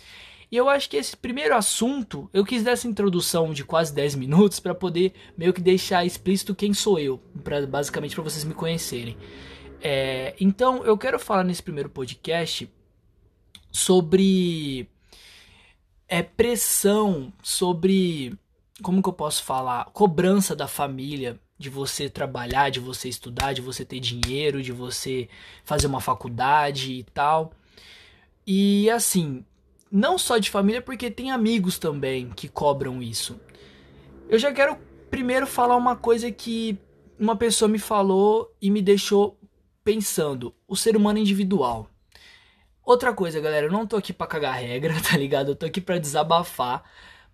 E 0.52 0.56
eu 0.58 0.68
acho 0.68 0.90
que 0.90 0.98
esse 0.98 1.16
primeiro 1.16 1.56
assunto, 1.56 2.28
eu 2.30 2.44
quis 2.44 2.62
dar 2.62 2.72
essa 2.72 2.86
introdução 2.86 3.54
de 3.54 3.64
quase 3.64 3.90
10 3.94 4.16
minutos 4.16 4.60
para 4.60 4.74
poder 4.74 5.14
meio 5.34 5.50
que 5.50 5.62
deixar 5.62 6.04
explícito 6.04 6.54
quem 6.54 6.74
sou 6.74 6.98
eu, 6.98 7.16
pra, 7.42 7.66
basicamente 7.66 8.14
para 8.14 8.22
vocês 8.22 8.44
me 8.44 8.52
conhecerem. 8.52 9.16
É, 9.80 10.34
então, 10.38 10.84
eu 10.84 10.98
quero 10.98 11.18
falar 11.18 11.42
nesse 11.42 11.62
primeiro 11.62 11.88
podcast 11.88 12.70
sobre 13.70 14.86
é, 16.06 16.22
pressão, 16.22 17.32
sobre 17.42 18.38
como 18.82 19.02
que 19.02 19.08
eu 19.08 19.14
posso 19.14 19.42
falar? 19.42 19.86
Cobrança 19.86 20.54
da 20.54 20.68
família, 20.68 21.40
de 21.58 21.70
você 21.70 22.10
trabalhar, 22.10 22.70
de 22.70 22.78
você 22.78 23.08
estudar, 23.08 23.54
de 23.54 23.62
você 23.62 23.86
ter 23.86 24.00
dinheiro, 24.00 24.62
de 24.62 24.70
você 24.70 25.30
fazer 25.64 25.86
uma 25.86 26.00
faculdade 26.00 26.92
e 26.92 27.04
tal. 27.04 27.54
E 28.46 28.90
assim, 28.90 29.44
não 29.92 30.16
só 30.16 30.38
de 30.38 30.50
família, 30.50 30.80
porque 30.80 31.10
tem 31.10 31.30
amigos 31.30 31.78
também 31.78 32.30
que 32.30 32.48
cobram 32.48 33.02
isso. 33.02 33.38
Eu 34.26 34.38
já 34.38 34.50
quero 34.50 34.78
primeiro 35.10 35.46
falar 35.46 35.76
uma 35.76 35.94
coisa 35.94 36.32
que 36.32 36.78
uma 37.18 37.36
pessoa 37.36 37.68
me 37.68 37.78
falou 37.78 38.50
e 38.60 38.70
me 38.70 38.80
deixou 38.80 39.38
pensando: 39.84 40.54
o 40.66 40.74
ser 40.74 40.96
humano 40.96 41.18
individual. 41.18 41.90
Outra 42.82 43.12
coisa, 43.12 43.38
galera, 43.38 43.66
eu 43.66 43.70
não 43.70 43.86
tô 43.86 43.96
aqui 43.96 44.12
pra 44.12 44.26
cagar 44.26 44.54
regra, 44.54 44.94
tá 45.06 45.16
ligado? 45.16 45.50
Eu 45.50 45.56
tô 45.56 45.66
aqui 45.66 45.80
pra 45.80 45.98
desabafar, 45.98 46.82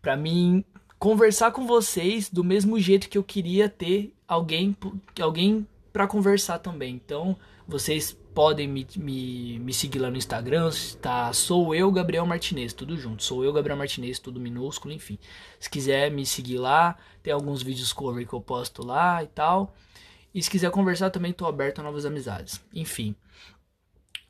pra 0.02 0.16
mim 0.16 0.64
conversar 0.98 1.52
com 1.52 1.64
vocês 1.64 2.28
do 2.28 2.42
mesmo 2.42 2.78
jeito 2.80 3.08
que 3.08 3.16
eu 3.16 3.22
queria 3.22 3.68
ter 3.68 4.12
alguém, 4.26 4.76
alguém 5.20 5.64
para 5.92 6.08
conversar 6.08 6.58
também. 6.58 6.96
Então, 6.96 7.36
vocês 7.66 8.18
podem 8.38 8.68
me, 8.68 8.86
me, 8.94 9.58
me 9.58 9.74
seguir 9.74 9.98
lá 9.98 10.08
no 10.12 10.16
Instagram, 10.16 10.70
tá? 11.02 11.32
Sou 11.32 11.74
eu, 11.74 11.90
Gabriel 11.90 12.24
Martinez, 12.24 12.72
tudo 12.72 12.96
junto. 12.96 13.24
Sou 13.24 13.42
eu, 13.42 13.52
Gabriel 13.52 13.76
Martinez, 13.76 14.20
tudo 14.20 14.38
minúsculo, 14.38 14.94
enfim. 14.94 15.18
Se 15.58 15.68
quiser 15.68 16.08
me 16.12 16.24
seguir 16.24 16.58
lá, 16.58 16.96
tem 17.20 17.32
alguns 17.32 17.64
vídeos 17.64 17.92
cover 17.92 18.24
que 18.24 18.32
eu 18.32 18.40
posto 18.40 18.86
lá 18.86 19.24
e 19.24 19.26
tal. 19.26 19.74
E 20.32 20.40
se 20.40 20.48
quiser 20.48 20.70
conversar 20.70 21.10
também, 21.10 21.32
tô 21.32 21.46
aberto 21.46 21.80
a 21.80 21.82
novas 21.82 22.06
amizades. 22.06 22.64
Enfim. 22.72 23.12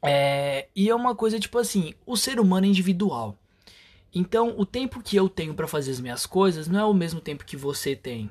É, 0.00 0.68
e 0.74 0.88
é 0.88 0.94
uma 0.94 1.14
coisa 1.14 1.38
tipo 1.38 1.58
assim, 1.58 1.92
o 2.06 2.16
ser 2.16 2.40
humano 2.40 2.64
é 2.64 2.70
individual. 2.70 3.36
Então, 4.14 4.54
o 4.56 4.64
tempo 4.64 5.02
que 5.02 5.16
eu 5.16 5.28
tenho 5.28 5.52
para 5.52 5.68
fazer 5.68 5.90
as 5.90 6.00
minhas 6.00 6.24
coisas 6.24 6.66
não 6.66 6.80
é 6.80 6.84
o 6.86 6.94
mesmo 6.94 7.20
tempo 7.20 7.44
que 7.44 7.58
você 7.58 7.94
tem, 7.94 8.30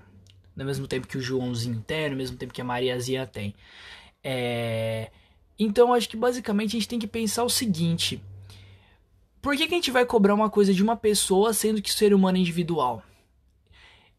no 0.55 0.65
mesmo 0.65 0.88
tempo 0.88 1.05
que 1.05 1.19
o 1.19 1.22
Joãozinho 1.22 1.84
tem, 1.86 2.10
no 2.10 2.15
mesmo 2.15 2.36
tempo 2.36 2.51
que 2.51 2.62
a 2.62 2.65
Mariazinha 2.65 3.27
tem. 3.27 3.53
É... 4.24 5.12
Então 5.60 5.94
acho 5.94 6.10
que 6.10 6.18
basicamente 6.18 6.70
a 6.70 6.80
gente 6.80 6.88
tem 6.88 7.00
que 7.00 7.08
pensar 7.08 7.44
o 7.44 7.50
seguinte: 7.50 8.22
por 9.42 9.56
que, 9.56 9.68
que 9.68 9.74
a 9.74 9.78
gente 9.78 9.92
vai 9.92 10.06
cobrar 10.06 10.34
uma 10.34 10.50
coisa 10.50 10.74
de 10.74 10.84
uma 10.84 10.96
pessoa 10.96 11.54
sendo 11.54 11.82
que 11.82 11.90
o 11.90 11.94
ser 11.94 12.14
humano 12.14 12.38
é 12.38 12.42
individual? 12.42 13.02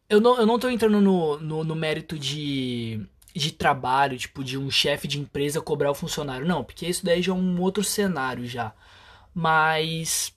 Eu 0.09 0.19
não, 0.19 0.37
eu 0.37 0.45
não 0.45 0.57
tô 0.57 0.69
entrando 0.69 0.99
no, 0.99 1.39
no, 1.39 1.63
no 1.63 1.75
mérito 1.75 2.17
de, 2.17 3.05
de 3.33 3.51
trabalho, 3.51 4.17
tipo, 4.17 4.43
de 4.43 4.57
um 4.57 4.71
chefe 4.71 5.07
de 5.07 5.19
empresa 5.19 5.61
cobrar 5.61 5.91
o 5.91 5.95
funcionário. 5.95 6.47
Não, 6.47 6.63
porque 6.63 6.87
isso 6.87 7.05
daí 7.05 7.21
já 7.21 7.31
é 7.31 7.35
um 7.35 7.61
outro 7.61 7.83
cenário 7.83 8.45
já. 8.47 8.73
Mas 9.33 10.33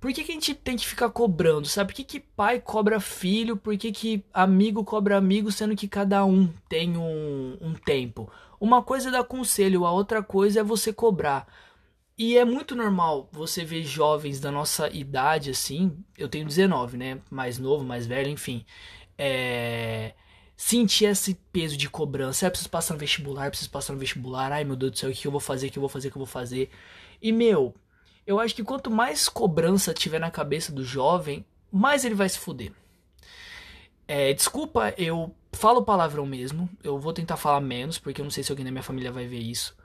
por 0.00 0.12
que, 0.12 0.22
que 0.24 0.30
a 0.32 0.34
gente 0.34 0.54
tem 0.54 0.76
que 0.76 0.86
ficar 0.86 1.10
cobrando, 1.10 1.66
sabe? 1.66 1.92
Por 1.92 1.96
que, 1.96 2.04
que 2.04 2.20
pai 2.20 2.60
cobra 2.60 3.00
filho? 3.00 3.56
Por 3.56 3.76
que, 3.76 3.90
que 3.90 4.24
amigo 4.32 4.84
cobra 4.84 5.16
amigo, 5.16 5.50
sendo 5.50 5.74
que 5.74 5.88
cada 5.88 6.24
um 6.24 6.48
tem 6.68 6.96
um, 6.96 7.56
um 7.60 7.74
tempo? 7.74 8.30
Uma 8.60 8.82
coisa 8.82 9.08
é 9.08 9.12
dar 9.12 9.24
conselho, 9.24 9.86
a 9.86 9.92
outra 9.92 10.22
coisa 10.22 10.60
é 10.60 10.62
você 10.62 10.92
cobrar. 10.92 11.46
E 12.18 12.38
é 12.38 12.44
muito 12.44 12.74
normal 12.74 13.28
você 13.32 13.64
ver 13.64 13.82
jovens 13.84 14.40
da 14.40 14.50
nossa 14.50 14.88
idade, 14.88 15.50
assim, 15.50 15.98
eu 16.16 16.28
tenho 16.28 16.46
19, 16.46 16.96
né? 16.96 17.20
Mais 17.30 17.58
novo, 17.58 17.84
mais 17.84 18.06
velho, 18.06 18.30
enfim. 18.30 18.64
É... 19.18 20.14
Sentir 20.56 21.06
esse 21.06 21.34
peso 21.52 21.76
de 21.76 21.88
cobrança. 21.90 22.46
É, 22.46 22.50
preciso 22.50 22.70
passar 22.70 22.94
no 22.94 23.00
vestibular, 23.00 23.50
preciso 23.50 23.70
passar 23.70 23.92
no 23.92 23.98
vestibular. 23.98 24.52
Ai 24.52 24.64
meu 24.64 24.76
Deus 24.76 24.92
do 24.92 24.98
céu, 24.98 25.10
o 25.10 25.12
que 25.12 25.26
eu 25.26 25.32
vou 25.32 25.40
fazer, 25.40 25.68
o 25.68 25.70
que 25.70 25.78
eu 25.78 25.82
vou 25.82 25.88
fazer, 25.90 26.08
o 26.08 26.10
que 26.10 26.16
eu 26.16 26.20
vou 26.20 26.26
fazer. 26.26 26.70
E 27.20 27.32
meu, 27.32 27.74
eu 28.26 28.40
acho 28.40 28.54
que 28.54 28.64
quanto 28.64 28.90
mais 28.90 29.28
cobrança 29.28 29.94
tiver 29.94 30.18
na 30.18 30.30
cabeça 30.30 30.72
do 30.72 30.84
jovem, 30.84 31.44
mais 31.70 32.04
ele 32.04 32.14
vai 32.14 32.28
se 32.28 32.38
fuder. 32.38 32.72
É, 34.08 34.32
desculpa, 34.32 34.94
eu 34.96 35.34
falo 35.52 35.84
palavrão 35.84 36.26
mesmo. 36.26 36.68
Eu 36.82 36.98
vou 36.98 37.12
tentar 37.12 37.36
falar 37.36 37.60
menos, 37.60 37.98
porque 37.98 38.20
eu 38.20 38.24
não 38.24 38.30
sei 38.30 38.42
se 38.42 38.52
alguém 38.52 38.64
da 38.64 38.70
minha 38.70 38.82
família 38.82 39.12
vai 39.12 39.26
ver 39.26 39.38
isso. 39.38 39.76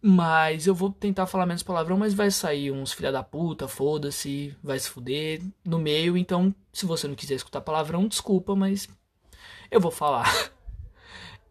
Mas 0.00 0.66
eu 0.66 0.74
vou 0.74 0.90
tentar 0.90 1.26
falar 1.26 1.44
menos 1.44 1.62
palavrão, 1.62 1.96
mas 1.96 2.14
vai 2.14 2.30
sair 2.30 2.70
uns 2.70 2.92
filha 2.92 3.10
da 3.10 3.22
puta, 3.22 3.66
foda-se, 3.66 4.56
vai 4.62 4.78
se 4.78 4.88
fuder 4.88 5.42
no 5.64 5.78
meio. 5.78 6.16
Então, 6.16 6.54
se 6.72 6.86
você 6.86 7.08
não 7.08 7.14
quiser 7.16 7.34
escutar 7.34 7.60
palavrão, 7.60 8.06
desculpa, 8.06 8.54
mas 8.54 8.88
eu 9.70 9.80
vou 9.80 9.90
falar. 9.90 10.28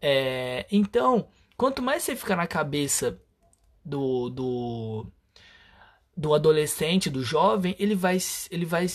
É, 0.00 0.64
então, 0.70 1.28
quanto 1.56 1.82
mais 1.82 2.04
você 2.04 2.14
ficar 2.14 2.36
na 2.36 2.46
cabeça 2.46 3.20
do, 3.84 4.28
do 4.30 5.06
do 6.18 6.34
adolescente, 6.34 7.08
do 7.08 7.22
jovem, 7.22 7.76
ele 7.78 7.94
vai 7.94 8.18
ele 8.50 8.66
vai 8.66 8.86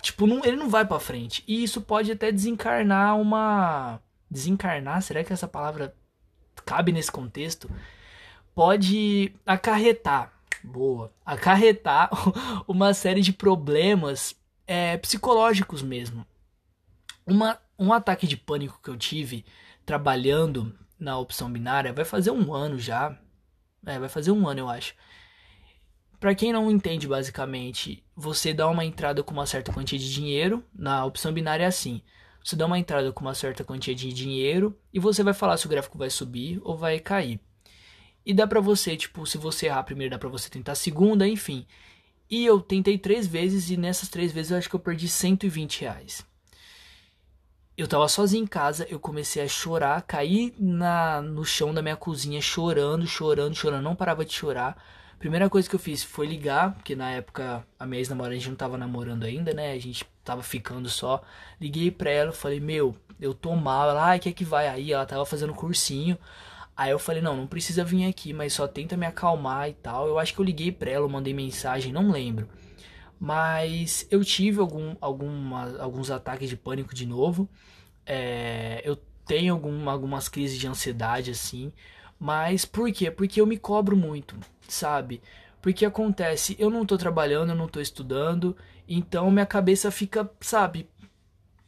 tipo, 0.00 0.28
não, 0.28 0.44
ele 0.44 0.56
não 0.56 0.70
vai 0.70 0.86
para 0.86 1.00
frente. 1.00 1.42
E 1.46 1.64
isso 1.64 1.80
pode 1.80 2.12
até 2.12 2.30
desencarnar 2.30 3.18
uma 3.20 4.00
desencarnar, 4.30 5.02
será 5.02 5.24
que 5.24 5.32
essa 5.32 5.48
palavra 5.48 5.92
cabe 6.64 6.92
nesse 6.92 7.10
contexto? 7.10 7.68
Pode 8.54 9.34
acarretar, 9.44 10.32
boa, 10.62 11.12
acarretar 11.26 12.08
uma 12.68 12.94
série 12.94 13.22
de 13.22 13.32
problemas 13.32 14.36
é, 14.68 14.96
psicológicos 14.98 15.82
mesmo. 15.82 16.24
Uma, 17.26 17.58
um 17.76 17.92
ataque 17.92 18.28
de 18.28 18.36
pânico 18.36 18.78
que 18.80 18.88
eu 18.88 18.96
tive 18.96 19.44
trabalhando 19.84 20.72
na 20.96 21.18
opção 21.18 21.50
binária 21.50 21.92
vai 21.92 22.04
fazer 22.04 22.30
um 22.30 22.54
ano 22.54 22.78
já. 22.78 23.18
É, 23.84 23.98
vai 23.98 24.08
fazer 24.08 24.30
um 24.30 24.46
ano, 24.46 24.60
eu 24.60 24.68
acho. 24.68 24.94
Para 26.20 26.34
quem 26.34 26.52
não 26.52 26.70
entende, 26.70 27.08
basicamente, 27.08 28.04
você 28.14 28.52
dá 28.52 28.68
uma 28.68 28.84
entrada 28.84 29.22
com 29.22 29.32
uma 29.32 29.46
certa 29.46 29.72
quantia 29.72 29.98
de 29.98 30.12
dinheiro. 30.12 30.62
Na 30.74 31.02
opção 31.06 31.32
binária 31.32 31.64
é 31.64 31.66
assim: 31.66 32.02
você 32.44 32.54
dá 32.54 32.66
uma 32.66 32.78
entrada 32.78 33.10
com 33.10 33.22
uma 33.22 33.34
certa 33.34 33.64
quantia 33.64 33.94
de 33.94 34.12
dinheiro 34.12 34.78
e 34.92 35.00
você 35.00 35.22
vai 35.22 35.32
falar 35.32 35.56
se 35.56 35.64
o 35.64 35.68
gráfico 35.70 35.96
vai 35.96 36.10
subir 36.10 36.60
ou 36.62 36.76
vai 36.76 37.00
cair. 37.00 37.40
E 38.24 38.34
dá 38.34 38.46
pra 38.46 38.60
você, 38.60 38.98
tipo, 38.98 39.26
se 39.26 39.38
você 39.38 39.64
errar 39.64 39.82
primeiro, 39.82 40.10
dá 40.10 40.18
pra 40.18 40.28
você 40.28 40.50
tentar 40.50 40.72
a 40.72 40.74
segunda, 40.74 41.26
enfim. 41.26 41.66
E 42.28 42.44
eu 42.44 42.60
tentei 42.60 42.98
três 42.98 43.26
vezes 43.26 43.70
e 43.70 43.78
nessas 43.78 44.10
três 44.10 44.30
vezes 44.30 44.50
eu 44.52 44.58
acho 44.58 44.68
que 44.68 44.76
eu 44.76 44.80
perdi 44.80 45.08
120 45.08 45.80
reais. 45.80 46.26
Eu 47.78 47.88
tava 47.88 48.06
sozinho 48.08 48.44
em 48.44 48.46
casa, 48.46 48.86
eu 48.90 49.00
comecei 49.00 49.42
a 49.42 49.48
chorar, 49.48 50.02
caí 50.02 50.54
na, 50.58 51.22
no 51.22 51.46
chão 51.46 51.72
da 51.72 51.80
minha 51.80 51.96
cozinha 51.96 52.42
chorando, 52.42 53.06
chorando, 53.06 53.54
chorando, 53.54 53.82
não 53.82 53.96
parava 53.96 54.22
de 54.22 54.34
chorar 54.34 54.76
Primeira 55.20 55.50
coisa 55.50 55.68
que 55.68 55.74
eu 55.74 55.78
fiz 55.78 56.02
foi 56.02 56.26
ligar, 56.26 56.72
porque 56.72 56.96
na 56.96 57.10
época 57.10 57.62
a 57.78 57.84
minha 57.84 58.00
ex-namorada 58.00 58.34
a 58.34 58.38
gente 58.38 58.48
não 58.48 58.56
tava 58.56 58.78
namorando 58.78 59.24
ainda, 59.24 59.52
né? 59.52 59.72
A 59.72 59.78
gente 59.78 60.06
tava 60.24 60.42
ficando 60.42 60.88
só. 60.88 61.20
Liguei 61.60 61.90
pra 61.90 62.10
ela, 62.10 62.32
falei, 62.32 62.58
meu, 62.58 62.96
eu 63.20 63.34
tô 63.34 63.54
mal. 63.54 63.90
Ela, 63.90 64.02
ai, 64.02 64.18
que 64.18 64.30
é 64.30 64.32
que 64.32 64.46
vai 64.46 64.66
aí? 64.66 64.92
Ela 64.92 65.04
tava 65.04 65.26
fazendo 65.26 65.52
cursinho. 65.52 66.16
Aí 66.74 66.90
eu 66.90 66.98
falei, 66.98 67.20
não, 67.20 67.36
não 67.36 67.46
precisa 67.46 67.84
vir 67.84 68.06
aqui, 68.06 68.32
mas 68.32 68.54
só 68.54 68.66
tenta 68.66 68.96
me 68.96 69.04
acalmar 69.04 69.68
e 69.68 69.74
tal. 69.74 70.08
Eu 70.08 70.18
acho 70.18 70.32
que 70.32 70.40
eu 70.40 70.44
liguei 70.44 70.72
pra 70.72 70.90
ela, 70.90 71.06
mandei 71.06 71.34
mensagem, 71.34 71.92
não 71.92 72.10
lembro. 72.10 72.48
Mas 73.20 74.06
eu 74.10 74.24
tive 74.24 74.58
algum, 74.58 74.96
alguma, 75.02 75.78
alguns 75.80 76.10
ataques 76.10 76.48
de 76.48 76.56
pânico 76.56 76.94
de 76.94 77.04
novo. 77.04 77.46
É, 78.06 78.80
eu 78.86 78.96
tenho 79.26 79.52
algum, 79.52 79.90
algumas 79.90 80.30
crises 80.30 80.58
de 80.58 80.66
ansiedade, 80.66 81.30
assim. 81.30 81.70
Mas 82.18 82.64
por 82.64 82.90
quê? 82.90 83.10
Porque 83.10 83.38
eu 83.38 83.46
me 83.46 83.58
cobro 83.58 83.94
muito 83.94 84.34
sabe? 84.72 85.22
Porque 85.60 85.84
acontece, 85.84 86.56
eu 86.58 86.70
não 86.70 86.86
tô 86.86 86.96
trabalhando, 86.96 87.50
eu 87.50 87.56
não 87.56 87.68
tô 87.68 87.80
estudando, 87.80 88.56
então 88.88 89.30
minha 89.30 89.46
cabeça 89.46 89.90
fica, 89.90 90.30
sabe, 90.40 90.88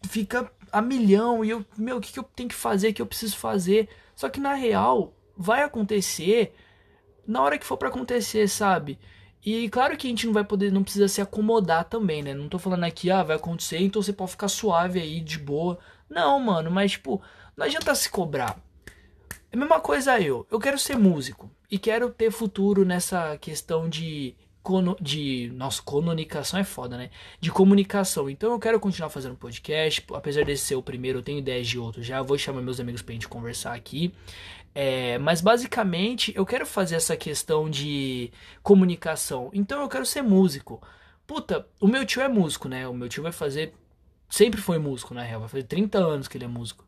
fica 0.08 0.50
a 0.70 0.80
milhão 0.80 1.44
e 1.44 1.50
eu, 1.50 1.64
meu, 1.76 1.98
o 1.98 2.00
que, 2.00 2.12
que 2.12 2.18
eu 2.18 2.24
tenho 2.24 2.48
que 2.48 2.54
fazer, 2.54 2.88
o 2.88 2.94
que 2.94 3.02
eu 3.02 3.06
preciso 3.06 3.36
fazer? 3.36 3.88
Só 4.16 4.28
que 4.28 4.40
na 4.40 4.54
real, 4.54 5.14
vai 5.36 5.62
acontecer 5.62 6.54
na 7.26 7.42
hora 7.42 7.58
que 7.58 7.66
for 7.66 7.76
para 7.76 7.88
acontecer, 7.88 8.48
sabe? 8.48 8.98
E 9.44 9.68
claro 9.68 9.96
que 9.96 10.06
a 10.06 10.10
gente 10.10 10.26
não 10.26 10.32
vai 10.32 10.44
poder, 10.44 10.72
não 10.72 10.82
precisa 10.82 11.08
se 11.08 11.20
acomodar 11.20 11.84
também, 11.84 12.22
né? 12.22 12.32
Não 12.32 12.48
tô 12.48 12.58
falando 12.58 12.84
aqui, 12.84 13.10
ah, 13.10 13.22
vai 13.22 13.36
acontecer, 13.36 13.78
então 13.78 14.00
você 14.00 14.12
pode 14.12 14.30
ficar 14.30 14.48
suave 14.48 15.00
aí, 15.00 15.20
de 15.20 15.38
boa. 15.38 15.78
Não, 16.08 16.38
mano, 16.40 16.70
mas 16.70 16.92
tipo, 16.92 17.20
não 17.56 17.66
adianta 17.66 17.94
se 17.94 18.08
cobrar. 18.08 18.56
É 19.50 19.56
a 19.56 19.58
mesma 19.58 19.80
coisa 19.80 20.20
eu. 20.20 20.46
Eu 20.50 20.58
quero 20.58 20.78
ser 20.78 20.96
músico 20.96 21.50
e 21.72 21.78
quero 21.78 22.10
ter 22.10 22.30
futuro 22.30 22.84
nessa 22.84 23.38
questão 23.38 23.88
de 23.88 24.36
de 25.00 25.50
nossa 25.56 25.82
comunicação 25.82 26.60
é 26.60 26.62
foda, 26.62 26.96
né? 26.96 27.10
De 27.40 27.50
comunicação. 27.50 28.30
Então 28.30 28.52
eu 28.52 28.60
quero 28.60 28.78
continuar 28.78 29.08
fazendo 29.08 29.34
podcast, 29.34 30.04
apesar 30.14 30.44
desse 30.44 30.66
ser 30.66 30.76
o 30.76 30.82
primeiro, 30.82 31.18
eu 31.18 31.22
tenho 31.22 31.40
ideias 31.40 31.66
de 31.66 31.80
outro 31.80 32.00
já. 32.00 32.22
Vou 32.22 32.38
chamar 32.38 32.62
meus 32.62 32.78
amigos 32.78 33.02
pra 33.02 33.12
gente 33.14 33.26
conversar 33.26 33.74
aqui. 33.74 34.14
É, 34.72 35.18
mas 35.18 35.40
basicamente 35.40 36.32
eu 36.36 36.46
quero 36.46 36.64
fazer 36.64 36.94
essa 36.94 37.16
questão 37.16 37.68
de 37.68 38.30
comunicação. 38.62 39.50
Então 39.52 39.80
eu 39.80 39.88
quero 39.88 40.06
ser 40.06 40.22
músico. 40.22 40.80
Puta, 41.26 41.66
o 41.80 41.88
meu 41.88 42.06
tio 42.06 42.22
é 42.22 42.28
músico, 42.28 42.68
né? 42.68 42.86
O 42.86 42.94
meu 42.94 43.08
tio 43.08 43.22
vai 43.22 43.32
fazer. 43.32 43.74
Sempre 44.28 44.60
foi 44.60 44.78
músico, 44.78 45.12
na 45.12 45.22
real. 45.22 45.40
Vai 45.40 45.48
fazer 45.48 45.64
30 45.64 45.98
anos 45.98 46.28
que 46.28 46.36
ele 46.36 46.44
é 46.44 46.48
músico. 46.48 46.86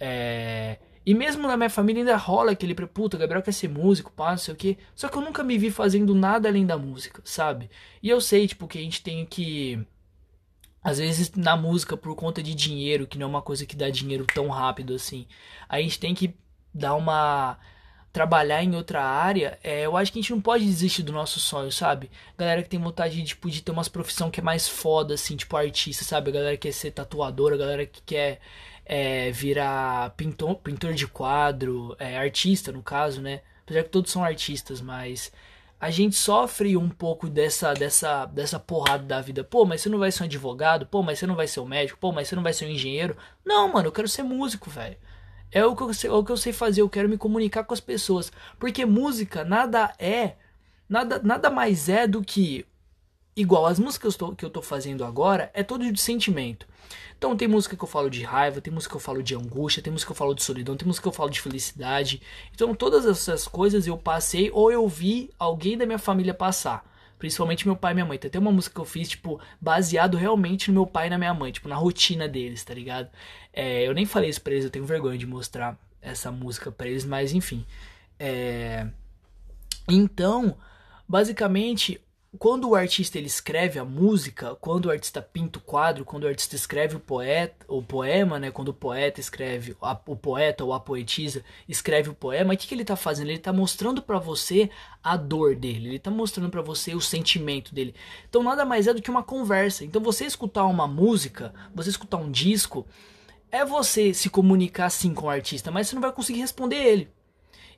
É. 0.00 0.78
E 1.06 1.14
mesmo 1.14 1.46
na 1.46 1.56
minha 1.56 1.70
família 1.70 2.00
ainda 2.00 2.16
rola 2.16 2.52
aquele 2.52 2.74
puta, 2.74 3.18
Gabriel 3.18 3.42
quer 3.42 3.52
ser 3.52 3.68
músico, 3.68 4.10
pá, 4.12 4.30
não 4.30 4.38
sei 4.38 4.54
o 4.54 4.56
quê. 4.56 4.78
Só 4.94 5.08
que 5.08 5.16
eu 5.16 5.22
nunca 5.22 5.42
me 5.44 5.58
vi 5.58 5.70
fazendo 5.70 6.14
nada 6.14 6.48
além 6.48 6.64
da 6.66 6.78
música, 6.78 7.20
sabe? 7.24 7.70
E 8.02 8.08
eu 8.08 8.20
sei, 8.20 8.48
tipo, 8.48 8.66
que 8.66 8.78
a 8.78 8.80
gente 8.80 9.02
tem 9.02 9.26
que 9.26 9.86
às 10.82 10.98
vezes 10.98 11.32
na 11.32 11.56
música 11.56 11.96
por 11.96 12.14
conta 12.14 12.42
de 12.42 12.54
dinheiro, 12.54 13.06
que 13.06 13.18
não 13.18 13.26
é 13.26 13.30
uma 13.30 13.42
coisa 13.42 13.64
que 13.64 13.74
dá 13.74 13.88
dinheiro 13.88 14.26
tão 14.26 14.48
rápido 14.48 14.94
assim. 14.94 15.26
A 15.68 15.80
gente 15.80 15.98
tem 15.98 16.14
que 16.14 16.34
dar 16.74 16.94
uma 16.94 17.58
trabalhar 18.14 18.62
em 18.62 18.76
outra 18.76 19.02
área, 19.02 19.58
é, 19.60 19.84
eu 19.84 19.96
acho 19.96 20.12
que 20.12 20.20
a 20.20 20.22
gente 20.22 20.30
não 20.30 20.40
pode 20.40 20.64
desistir 20.64 21.02
do 21.02 21.12
nosso 21.12 21.40
sonho, 21.40 21.72
sabe? 21.72 22.08
Galera 22.38 22.62
que 22.62 22.68
tem 22.68 22.78
vontade 22.78 23.16
de, 23.16 23.24
tipo, 23.24 23.50
de 23.50 23.60
ter 23.60 23.72
umas 23.72 23.88
profissão 23.88 24.30
que 24.30 24.38
é 24.38 24.42
mais 24.42 24.68
foda, 24.68 25.14
assim, 25.14 25.34
tipo 25.36 25.56
artista, 25.56 26.04
sabe? 26.04 26.30
A 26.30 26.34
galera 26.34 26.56
que 26.56 26.68
quer 26.68 26.72
ser 26.72 26.92
tatuadora, 26.92 27.56
a 27.56 27.58
galera 27.58 27.84
que 27.84 28.00
quer 28.02 28.38
é, 28.86 29.32
virar 29.32 30.10
pintor, 30.10 30.54
pintor 30.58 30.94
de 30.94 31.08
quadro, 31.08 31.96
é, 31.98 32.16
artista 32.16 32.70
no 32.70 32.84
caso, 32.84 33.20
né? 33.20 33.40
Apesar 33.64 33.82
que 33.82 33.90
todos 33.90 34.12
são 34.12 34.22
artistas, 34.22 34.80
mas 34.80 35.32
a 35.80 35.90
gente 35.90 36.14
sofre 36.14 36.76
um 36.76 36.88
pouco 36.88 37.28
dessa, 37.28 37.74
dessa, 37.74 38.26
dessa 38.26 38.60
porrada 38.60 39.02
da 39.02 39.20
vida. 39.20 39.42
Pô, 39.42 39.64
mas 39.64 39.80
você 39.80 39.88
não 39.88 39.98
vai 39.98 40.12
ser 40.12 40.22
um 40.22 40.26
advogado? 40.26 40.86
Pô, 40.86 41.02
mas 41.02 41.18
você 41.18 41.26
não 41.26 41.34
vai 41.34 41.48
ser 41.48 41.58
um 41.58 41.66
médico? 41.66 41.98
Pô, 41.98 42.12
mas 42.12 42.28
você 42.28 42.36
não 42.36 42.44
vai 42.44 42.52
ser 42.52 42.66
um 42.66 42.70
engenheiro? 42.70 43.16
Não, 43.44 43.72
mano, 43.72 43.88
eu 43.88 43.92
quero 43.92 44.06
ser 44.06 44.22
músico, 44.22 44.70
velho. 44.70 44.96
É 45.54 45.64
o 45.64 45.76
que, 45.76 45.84
eu 45.84 45.94
sei, 45.94 46.10
é 46.10 46.12
o 46.12 46.24
que 46.24 46.32
eu 46.32 46.36
sei 46.36 46.52
fazer, 46.52 46.82
eu 46.82 46.90
quero 46.90 47.08
me 47.08 47.16
comunicar 47.16 47.62
com 47.62 47.72
as 47.72 47.80
pessoas. 47.80 48.32
Porque 48.58 48.84
música 48.84 49.44
nada 49.44 49.94
é, 50.00 50.34
nada, 50.88 51.20
nada 51.22 51.48
mais 51.48 51.88
é 51.88 52.08
do 52.08 52.22
que 52.22 52.66
igual 53.36 53.64
as 53.64 53.78
músicas 53.78 54.16
que 54.36 54.44
eu, 54.44 54.50
tô 54.50 54.60
fazendo 54.60 55.04
agora, 55.04 55.52
é 55.54 55.62
todo 55.62 55.90
de 55.90 56.00
sentimento. 56.00 56.66
Então 57.16 57.36
tem 57.36 57.46
música 57.46 57.76
que 57.76 57.84
eu 57.84 57.88
falo 57.88 58.10
de 58.10 58.24
raiva, 58.24 58.60
tem 58.60 58.72
música 58.72 58.90
que 58.92 58.96
eu 58.96 59.00
falo 59.00 59.22
de 59.22 59.36
angústia, 59.36 59.80
tem 59.80 59.92
música 59.92 60.08
que 60.08 60.12
eu 60.12 60.16
falo 60.16 60.34
de 60.34 60.42
solidão, 60.42 60.76
tem 60.76 60.88
música 60.88 61.02
que 61.04 61.08
eu 61.08 61.12
falo 61.12 61.30
de 61.30 61.40
felicidade. 61.40 62.20
Então 62.52 62.74
todas 62.74 63.06
essas 63.06 63.46
coisas 63.46 63.86
eu 63.86 63.96
passei 63.96 64.50
ou 64.52 64.72
eu 64.72 64.88
vi 64.88 65.30
alguém 65.38 65.78
da 65.78 65.86
minha 65.86 65.98
família 65.98 66.34
passar. 66.34 66.84
Principalmente 67.24 67.66
meu 67.66 67.74
pai 67.74 67.92
e 67.92 67.94
minha 67.94 68.04
mãe. 68.04 68.18
Tem 68.18 68.28
até 68.28 68.38
uma 68.38 68.52
música 68.52 68.74
que 68.74 68.80
eu 68.82 68.84
fiz, 68.84 69.08
tipo, 69.08 69.40
baseado 69.58 70.14
realmente 70.14 70.68
no 70.68 70.74
meu 70.74 70.86
pai 70.86 71.06
e 71.06 71.10
na 71.10 71.16
minha 71.16 71.32
mãe, 71.32 71.50
tipo, 71.50 71.66
na 71.70 71.74
rotina 71.74 72.28
deles, 72.28 72.62
tá 72.62 72.74
ligado? 72.74 73.08
É, 73.50 73.88
eu 73.88 73.94
nem 73.94 74.04
falei 74.04 74.28
isso 74.28 74.42
pra 74.42 74.52
eles, 74.52 74.66
eu 74.66 74.70
tenho 74.70 74.84
vergonha 74.84 75.16
de 75.16 75.26
mostrar 75.26 75.74
essa 76.02 76.30
música 76.30 76.70
pra 76.70 76.86
eles, 76.86 77.02
mas 77.02 77.32
enfim. 77.32 77.64
É... 78.20 78.86
Então, 79.88 80.54
basicamente, 81.08 81.98
quando 82.38 82.68
o 82.68 82.74
artista 82.74 83.18
ele 83.18 83.26
escreve 83.26 83.78
a 83.78 83.84
música, 83.84 84.54
quando 84.56 84.86
o 84.86 84.90
artista 84.90 85.22
pinta 85.22 85.58
o 85.58 85.62
quadro, 85.62 86.04
quando 86.04 86.24
o 86.24 86.28
artista 86.28 86.56
escreve 86.56 86.96
o 86.96 87.00
poeta, 87.00 87.64
o 87.68 87.82
poema, 87.82 88.38
né, 88.38 88.50
quando 88.50 88.68
o 88.68 88.74
poeta 88.74 89.20
escreve, 89.20 89.76
a, 89.80 89.98
o 90.06 90.16
poeta 90.16 90.64
ou 90.64 90.72
a 90.72 90.80
poetisa 90.80 91.44
escreve 91.68 92.10
o 92.10 92.14
poema, 92.14 92.54
o 92.54 92.56
que, 92.56 92.66
que 92.66 92.74
ele 92.74 92.82
está 92.82 92.96
fazendo? 92.96 93.28
Ele 93.28 93.38
está 93.38 93.52
mostrando 93.52 94.02
para 94.02 94.18
você 94.18 94.70
a 95.02 95.16
dor 95.16 95.54
dele, 95.54 95.88
ele 95.88 95.96
está 95.96 96.10
mostrando 96.10 96.50
para 96.50 96.62
você 96.62 96.94
o 96.94 97.00
sentimento 97.00 97.74
dele. 97.74 97.94
Então 98.28 98.42
nada 98.42 98.64
mais 98.64 98.86
é 98.86 98.94
do 98.94 99.02
que 99.02 99.10
uma 99.10 99.22
conversa. 99.22 99.84
Então 99.84 100.02
você 100.02 100.24
escutar 100.24 100.66
uma 100.66 100.88
música, 100.88 101.54
você 101.74 101.90
escutar 101.90 102.16
um 102.16 102.30
disco, 102.30 102.86
é 103.50 103.64
você 103.64 104.12
se 104.12 104.28
comunicar 104.28 104.90
sim 104.90 105.14
com 105.14 105.26
o 105.26 105.30
artista, 105.30 105.70
mas 105.70 105.88
você 105.88 105.94
não 105.94 106.02
vai 106.02 106.12
conseguir 106.12 106.40
responder 106.40 106.76
ele 106.76 107.08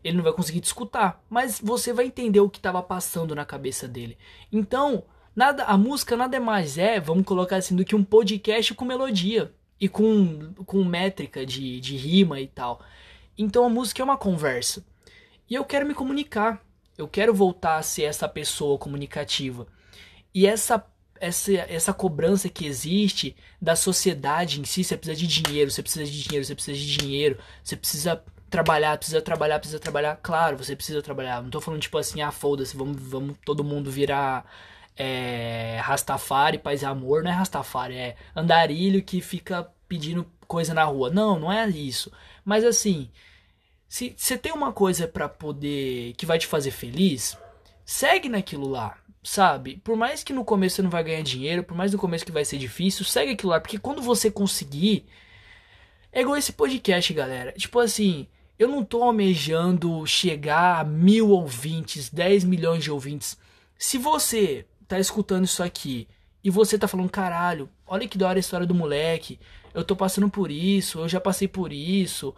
ele 0.02 0.16
não 0.16 0.24
vai 0.24 0.32
conseguir 0.32 0.60
te 0.60 0.66
escutar, 0.66 1.22
mas 1.28 1.60
você 1.60 1.92
vai 1.92 2.06
entender 2.06 2.40
o 2.40 2.50
que 2.50 2.58
estava 2.58 2.82
passando 2.82 3.34
na 3.34 3.44
cabeça 3.44 3.86
dele. 3.88 4.16
Então, 4.52 5.04
nada, 5.34 5.64
a 5.64 5.76
música 5.76 6.16
nada 6.16 6.38
mais 6.40 6.78
é, 6.78 6.98
vamos 7.00 7.24
colocar 7.24 7.56
assim, 7.56 7.76
do 7.76 7.84
que 7.84 7.96
um 7.96 8.04
podcast 8.04 8.74
com 8.74 8.84
melodia 8.84 9.52
e 9.80 9.88
com, 9.88 10.52
com 10.64 10.84
métrica 10.84 11.44
de, 11.44 11.80
de 11.80 11.96
rima 11.96 12.40
e 12.40 12.46
tal. 12.46 12.80
Então 13.36 13.64
a 13.64 13.68
música 13.68 14.00
é 14.00 14.04
uma 14.04 14.16
conversa. 14.16 14.84
E 15.48 15.54
eu 15.54 15.64
quero 15.64 15.86
me 15.86 15.94
comunicar. 15.94 16.64
Eu 16.96 17.06
quero 17.06 17.34
voltar 17.34 17.76
a 17.76 17.82
ser 17.82 18.04
essa 18.04 18.26
pessoa 18.26 18.78
comunicativa. 18.78 19.66
E 20.34 20.46
essa 20.46 20.82
essa, 21.20 21.52
essa 21.52 21.92
cobrança 21.94 22.48
que 22.48 22.66
existe 22.66 23.36
da 23.60 23.74
sociedade 23.74 24.60
em 24.60 24.64
si, 24.64 24.84
você 24.84 24.96
precisa 24.96 25.18
de 25.18 25.26
dinheiro, 25.26 25.70
você 25.70 25.82
precisa 25.82 26.04
de 26.04 26.22
dinheiro, 26.22 26.44
você 26.44 26.54
precisa 26.54 26.78
de 26.78 26.96
dinheiro, 26.98 27.38
você 27.62 27.76
precisa 27.76 28.24
trabalhar, 28.50 28.96
precisa 28.96 29.20
trabalhar, 29.20 29.58
precisa 29.58 29.80
trabalhar. 29.80 30.16
Claro, 30.22 30.56
você 30.56 30.76
precisa 30.76 31.02
trabalhar. 31.02 31.42
Não 31.42 31.50
tô 31.50 31.60
falando 31.60 31.80
tipo 31.80 31.98
assim, 31.98 32.20
ah, 32.22 32.30
foda-se, 32.30 32.76
vamos, 32.76 33.00
vamos 33.00 33.36
todo 33.44 33.64
mundo 33.64 33.90
virar 33.90 34.44
é, 34.96 35.78
Rastafari, 35.82 36.58
paz 36.58 36.82
e 36.82 36.86
amor. 36.86 37.22
Não 37.22 37.30
é 37.30 37.34
Rastafari, 37.34 37.94
é 37.96 38.16
andarilho 38.34 39.02
que 39.02 39.20
fica 39.20 39.70
pedindo 39.88 40.26
coisa 40.46 40.72
na 40.74 40.84
rua. 40.84 41.10
Não, 41.10 41.38
não 41.38 41.52
é 41.52 41.68
isso. 41.68 42.10
Mas 42.44 42.64
assim, 42.64 43.10
se 43.88 44.14
você 44.16 44.38
tem 44.38 44.52
uma 44.52 44.72
coisa 44.72 45.06
para 45.06 45.28
poder 45.28 46.14
que 46.14 46.26
vai 46.26 46.38
te 46.38 46.46
fazer 46.46 46.70
feliz, 46.70 47.36
segue 47.84 48.28
naquilo 48.28 48.68
lá. 48.68 48.98
Sabe? 49.22 49.78
Por 49.78 49.96
mais 49.96 50.22
que 50.22 50.32
no 50.32 50.44
começo 50.44 50.76
você 50.76 50.82
não 50.82 50.90
vai 50.90 51.02
ganhar 51.02 51.20
dinheiro, 51.22 51.64
por 51.64 51.76
mais 51.76 51.92
no 51.92 51.98
começo 51.98 52.24
que 52.24 52.30
vai 52.30 52.44
ser 52.44 52.58
difícil, 52.58 53.04
segue 53.04 53.32
aquilo 53.32 53.50
lá, 53.50 53.60
porque 53.60 53.76
quando 53.76 54.00
você 54.00 54.30
conseguir, 54.30 55.04
é 56.12 56.20
igual 56.20 56.36
esse 56.36 56.52
podcast, 56.52 57.12
galera. 57.12 57.50
Tipo 57.52 57.80
assim, 57.80 58.28
eu 58.58 58.68
não 58.68 58.84
tô 58.84 59.02
almejando 59.02 60.06
chegar 60.06 60.80
a 60.80 60.84
mil 60.84 61.30
ouvintes, 61.30 62.08
10 62.08 62.44
milhões 62.44 62.82
de 62.82 62.90
ouvintes. 62.90 63.36
Se 63.78 63.98
você 63.98 64.66
tá 64.88 64.98
escutando 64.98 65.44
isso 65.44 65.62
aqui 65.62 66.08
e 66.42 66.50
você 66.50 66.78
tá 66.78 66.88
falando, 66.88 67.10
caralho, 67.10 67.68
olha 67.86 68.08
que 68.08 68.16
da 68.16 68.28
hora 68.28 68.38
a 68.38 68.40
história 68.40 68.66
do 68.66 68.74
moleque, 68.74 69.38
eu 69.74 69.84
tô 69.84 69.94
passando 69.94 70.30
por 70.30 70.50
isso, 70.50 71.00
eu 71.00 71.08
já 71.08 71.20
passei 71.20 71.46
por 71.46 71.72
isso. 71.72 72.34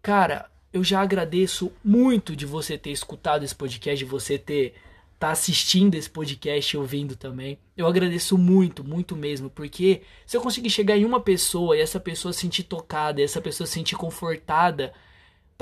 Cara, 0.00 0.50
eu 0.72 0.82
já 0.82 1.00
agradeço 1.02 1.70
muito 1.84 2.34
de 2.34 2.46
você 2.46 2.78
ter 2.78 2.90
escutado 2.90 3.44
esse 3.44 3.54
podcast, 3.54 4.02
de 4.02 4.10
você 4.10 4.38
ter 4.38 4.74
tá 5.22 5.30
assistindo 5.30 5.94
esse 5.94 6.10
podcast 6.10 6.74
e 6.74 6.78
ouvindo 6.78 7.14
também. 7.14 7.56
Eu 7.76 7.86
agradeço 7.86 8.36
muito, 8.36 8.82
muito 8.82 9.14
mesmo, 9.14 9.48
porque 9.48 10.02
se 10.26 10.36
eu 10.36 10.40
conseguir 10.40 10.68
chegar 10.68 10.96
em 10.96 11.04
uma 11.04 11.20
pessoa 11.20 11.76
e 11.76 11.80
essa 11.80 12.00
pessoa 12.00 12.32
se 12.32 12.40
sentir 12.40 12.64
tocada, 12.64 13.22
essa 13.22 13.40
pessoa 13.40 13.64
se 13.64 13.74
sentir 13.74 13.94
confortada, 13.94 14.92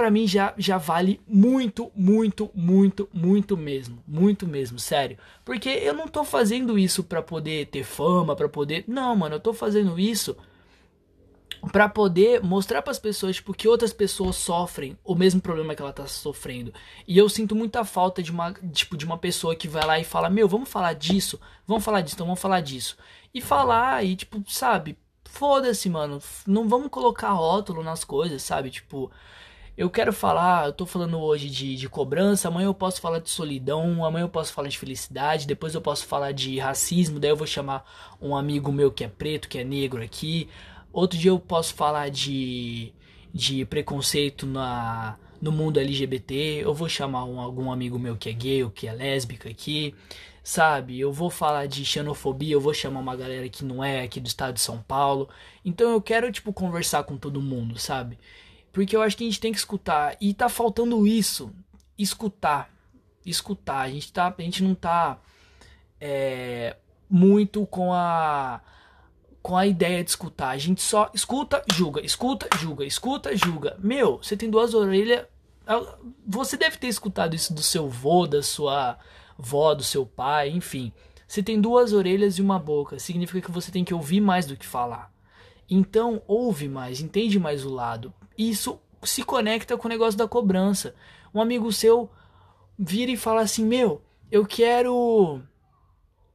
para 0.00 0.10
mim 0.10 0.26
já, 0.26 0.54
já 0.56 0.78
vale 0.78 1.20
muito, 1.28 1.92
muito, 1.94 2.50
muito, 2.54 3.06
muito 3.12 3.54
mesmo. 3.54 4.02
Muito 4.08 4.46
mesmo, 4.46 4.78
sério. 4.78 5.18
Porque 5.44 5.68
eu 5.68 5.92
não 5.92 6.08
tô 6.08 6.24
fazendo 6.24 6.78
isso 6.78 7.04
para 7.04 7.20
poder 7.20 7.66
ter 7.66 7.84
fama, 7.84 8.34
para 8.34 8.48
poder. 8.48 8.82
Não, 8.88 9.14
mano, 9.14 9.34
eu 9.34 9.40
tô 9.40 9.52
fazendo 9.52 9.98
isso 10.00 10.34
para 11.70 11.86
poder 11.86 12.42
mostrar 12.42 12.80
para 12.80 12.92
as 12.92 12.98
pessoas 12.98 13.36
tipo, 13.36 13.52
que 13.52 13.68
outras 13.68 13.92
pessoas 13.92 14.36
sofrem 14.36 14.96
o 15.04 15.14
mesmo 15.14 15.38
problema 15.38 15.74
que 15.74 15.82
ela 15.82 15.92
tá 15.92 16.06
sofrendo. 16.06 16.72
E 17.06 17.18
eu 17.18 17.28
sinto 17.28 17.54
muita 17.54 17.84
falta 17.84 18.22
de 18.22 18.30
uma, 18.30 18.54
tipo, 18.72 18.96
de 18.96 19.04
uma 19.04 19.18
pessoa 19.18 19.54
que 19.54 19.68
vai 19.68 19.84
lá 19.84 19.98
e 19.98 20.04
fala: 20.04 20.30
"Meu, 20.30 20.48
vamos 20.48 20.70
falar 20.70 20.94
disso, 20.94 21.38
vamos 21.66 21.84
falar 21.84 22.00
disso, 22.00 22.14
então 22.14 22.26
vamos 22.26 22.40
falar 22.40 22.62
disso". 22.62 22.96
E 23.34 23.42
falar 23.42 24.02
e 24.02 24.16
tipo, 24.16 24.42
sabe? 24.48 24.96
Foda-se, 25.26 25.90
mano. 25.90 26.22
Não 26.46 26.66
vamos 26.66 26.88
colocar 26.88 27.32
rótulo 27.32 27.82
nas 27.82 28.02
coisas, 28.02 28.40
sabe? 28.40 28.70
Tipo, 28.70 29.10
eu 29.76 29.88
quero 29.88 30.12
falar, 30.12 30.66
eu 30.66 30.72
tô 30.72 30.84
falando 30.84 31.18
hoje 31.18 31.48
de, 31.48 31.76
de 31.76 31.88
cobrança, 31.88 32.48
amanhã 32.48 32.66
eu 32.66 32.74
posso 32.74 33.00
falar 33.00 33.18
de 33.18 33.30
solidão, 33.30 34.04
amanhã 34.04 34.24
eu 34.24 34.28
posso 34.28 34.52
falar 34.52 34.68
de 34.68 34.78
felicidade, 34.78 35.46
depois 35.46 35.74
eu 35.74 35.80
posso 35.80 36.06
falar 36.06 36.32
de 36.32 36.58
racismo, 36.58 37.18
daí 37.18 37.30
eu 37.30 37.36
vou 37.36 37.46
chamar 37.46 37.84
um 38.20 38.36
amigo 38.36 38.70
meu 38.72 38.90
que 38.90 39.04
é 39.04 39.08
preto, 39.08 39.48
que 39.48 39.58
é 39.58 39.64
negro 39.64 40.02
aqui. 40.02 40.48
Outro 40.92 41.18
dia 41.18 41.30
eu 41.30 41.38
posso 41.38 41.74
falar 41.74 42.10
de, 42.10 42.92
de 43.32 43.64
preconceito 43.64 44.46
na, 44.46 45.16
no 45.40 45.50
mundo 45.52 45.80
LGBT, 45.80 46.62
eu 46.62 46.74
vou 46.74 46.88
chamar 46.88 47.24
um, 47.24 47.40
algum 47.40 47.70
amigo 47.72 47.98
meu 47.98 48.16
que 48.16 48.28
é 48.28 48.32
gay 48.32 48.62
ou 48.62 48.70
que 48.70 48.86
é 48.86 48.92
lésbica 48.92 49.48
aqui, 49.48 49.94
sabe? 50.42 50.98
Eu 51.00 51.12
vou 51.12 51.30
falar 51.30 51.66
de 51.66 51.84
xenofobia, 51.84 52.54
eu 52.54 52.60
vou 52.60 52.74
chamar 52.74 53.00
uma 53.00 53.16
galera 53.16 53.48
que 53.48 53.64
não 53.64 53.82
é 53.82 54.02
aqui 54.02 54.20
do 54.20 54.26
estado 54.26 54.54
de 54.54 54.60
São 54.60 54.78
Paulo. 54.82 55.28
Então 55.64 55.90
eu 55.90 56.02
quero, 56.02 56.30
tipo, 56.30 56.52
conversar 56.52 57.04
com 57.04 57.16
todo 57.16 57.40
mundo, 57.40 57.78
sabe? 57.78 58.18
Porque 58.72 58.96
eu 58.96 59.02
acho 59.02 59.16
que 59.16 59.24
a 59.24 59.26
gente 59.26 59.40
tem 59.40 59.52
que 59.52 59.58
escutar. 59.58 60.16
E 60.20 60.32
tá 60.32 60.48
faltando 60.48 61.06
isso. 61.06 61.50
Escutar. 61.98 62.70
Escutar. 63.24 63.80
A 63.80 63.90
gente, 63.90 64.12
tá, 64.12 64.34
a 64.36 64.42
gente 64.42 64.62
não 64.62 64.74
tá 64.74 65.18
é, 66.00 66.76
muito 67.08 67.66
com 67.66 67.92
a 67.92 68.60
com 69.42 69.56
a 69.56 69.66
ideia 69.66 70.04
de 70.04 70.10
escutar. 70.10 70.50
A 70.50 70.58
gente 70.58 70.82
só 70.82 71.10
escuta, 71.14 71.64
julga, 71.72 72.04
escuta, 72.04 72.46
julga, 72.58 72.84
escuta, 72.84 73.34
julga. 73.34 73.76
Meu, 73.78 74.18
você 74.18 74.36
tem 74.36 74.50
duas 74.50 74.74
orelhas. 74.74 75.26
Você 76.26 76.58
deve 76.58 76.76
ter 76.76 76.88
escutado 76.88 77.34
isso 77.34 77.54
do 77.54 77.62
seu 77.62 77.88
vô, 77.88 78.26
da 78.26 78.42
sua 78.42 78.98
vó, 79.38 79.74
do 79.74 79.82
seu 79.82 80.04
pai, 80.04 80.50
enfim. 80.50 80.92
Você 81.26 81.42
tem 81.42 81.58
duas 81.58 81.92
orelhas 81.94 82.36
e 82.36 82.42
uma 82.42 82.58
boca. 82.58 82.98
Significa 82.98 83.40
que 83.40 83.50
você 83.50 83.70
tem 83.72 83.82
que 83.82 83.94
ouvir 83.94 84.20
mais 84.20 84.46
do 84.46 84.56
que 84.56 84.66
falar. 84.66 85.10
Então, 85.70 86.20
ouve 86.26 86.68
mais, 86.68 87.00
entende 87.00 87.38
mais 87.38 87.64
o 87.64 87.70
lado 87.70 88.12
isso 88.48 88.80
se 89.02 89.22
conecta 89.22 89.76
com 89.76 89.86
o 89.86 89.90
negócio 89.90 90.18
da 90.18 90.28
cobrança. 90.28 90.94
Um 91.34 91.40
amigo 91.40 91.72
seu 91.72 92.10
vira 92.78 93.10
e 93.10 93.16
fala 93.16 93.42
assim: 93.42 93.64
Meu, 93.64 94.02
eu 94.30 94.46
quero. 94.46 95.42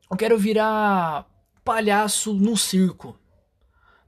Eu 0.09 0.17
quero 0.17 0.37
virar 0.37 1.25
palhaço 1.63 2.33
no 2.33 2.55
circo. 2.55 3.17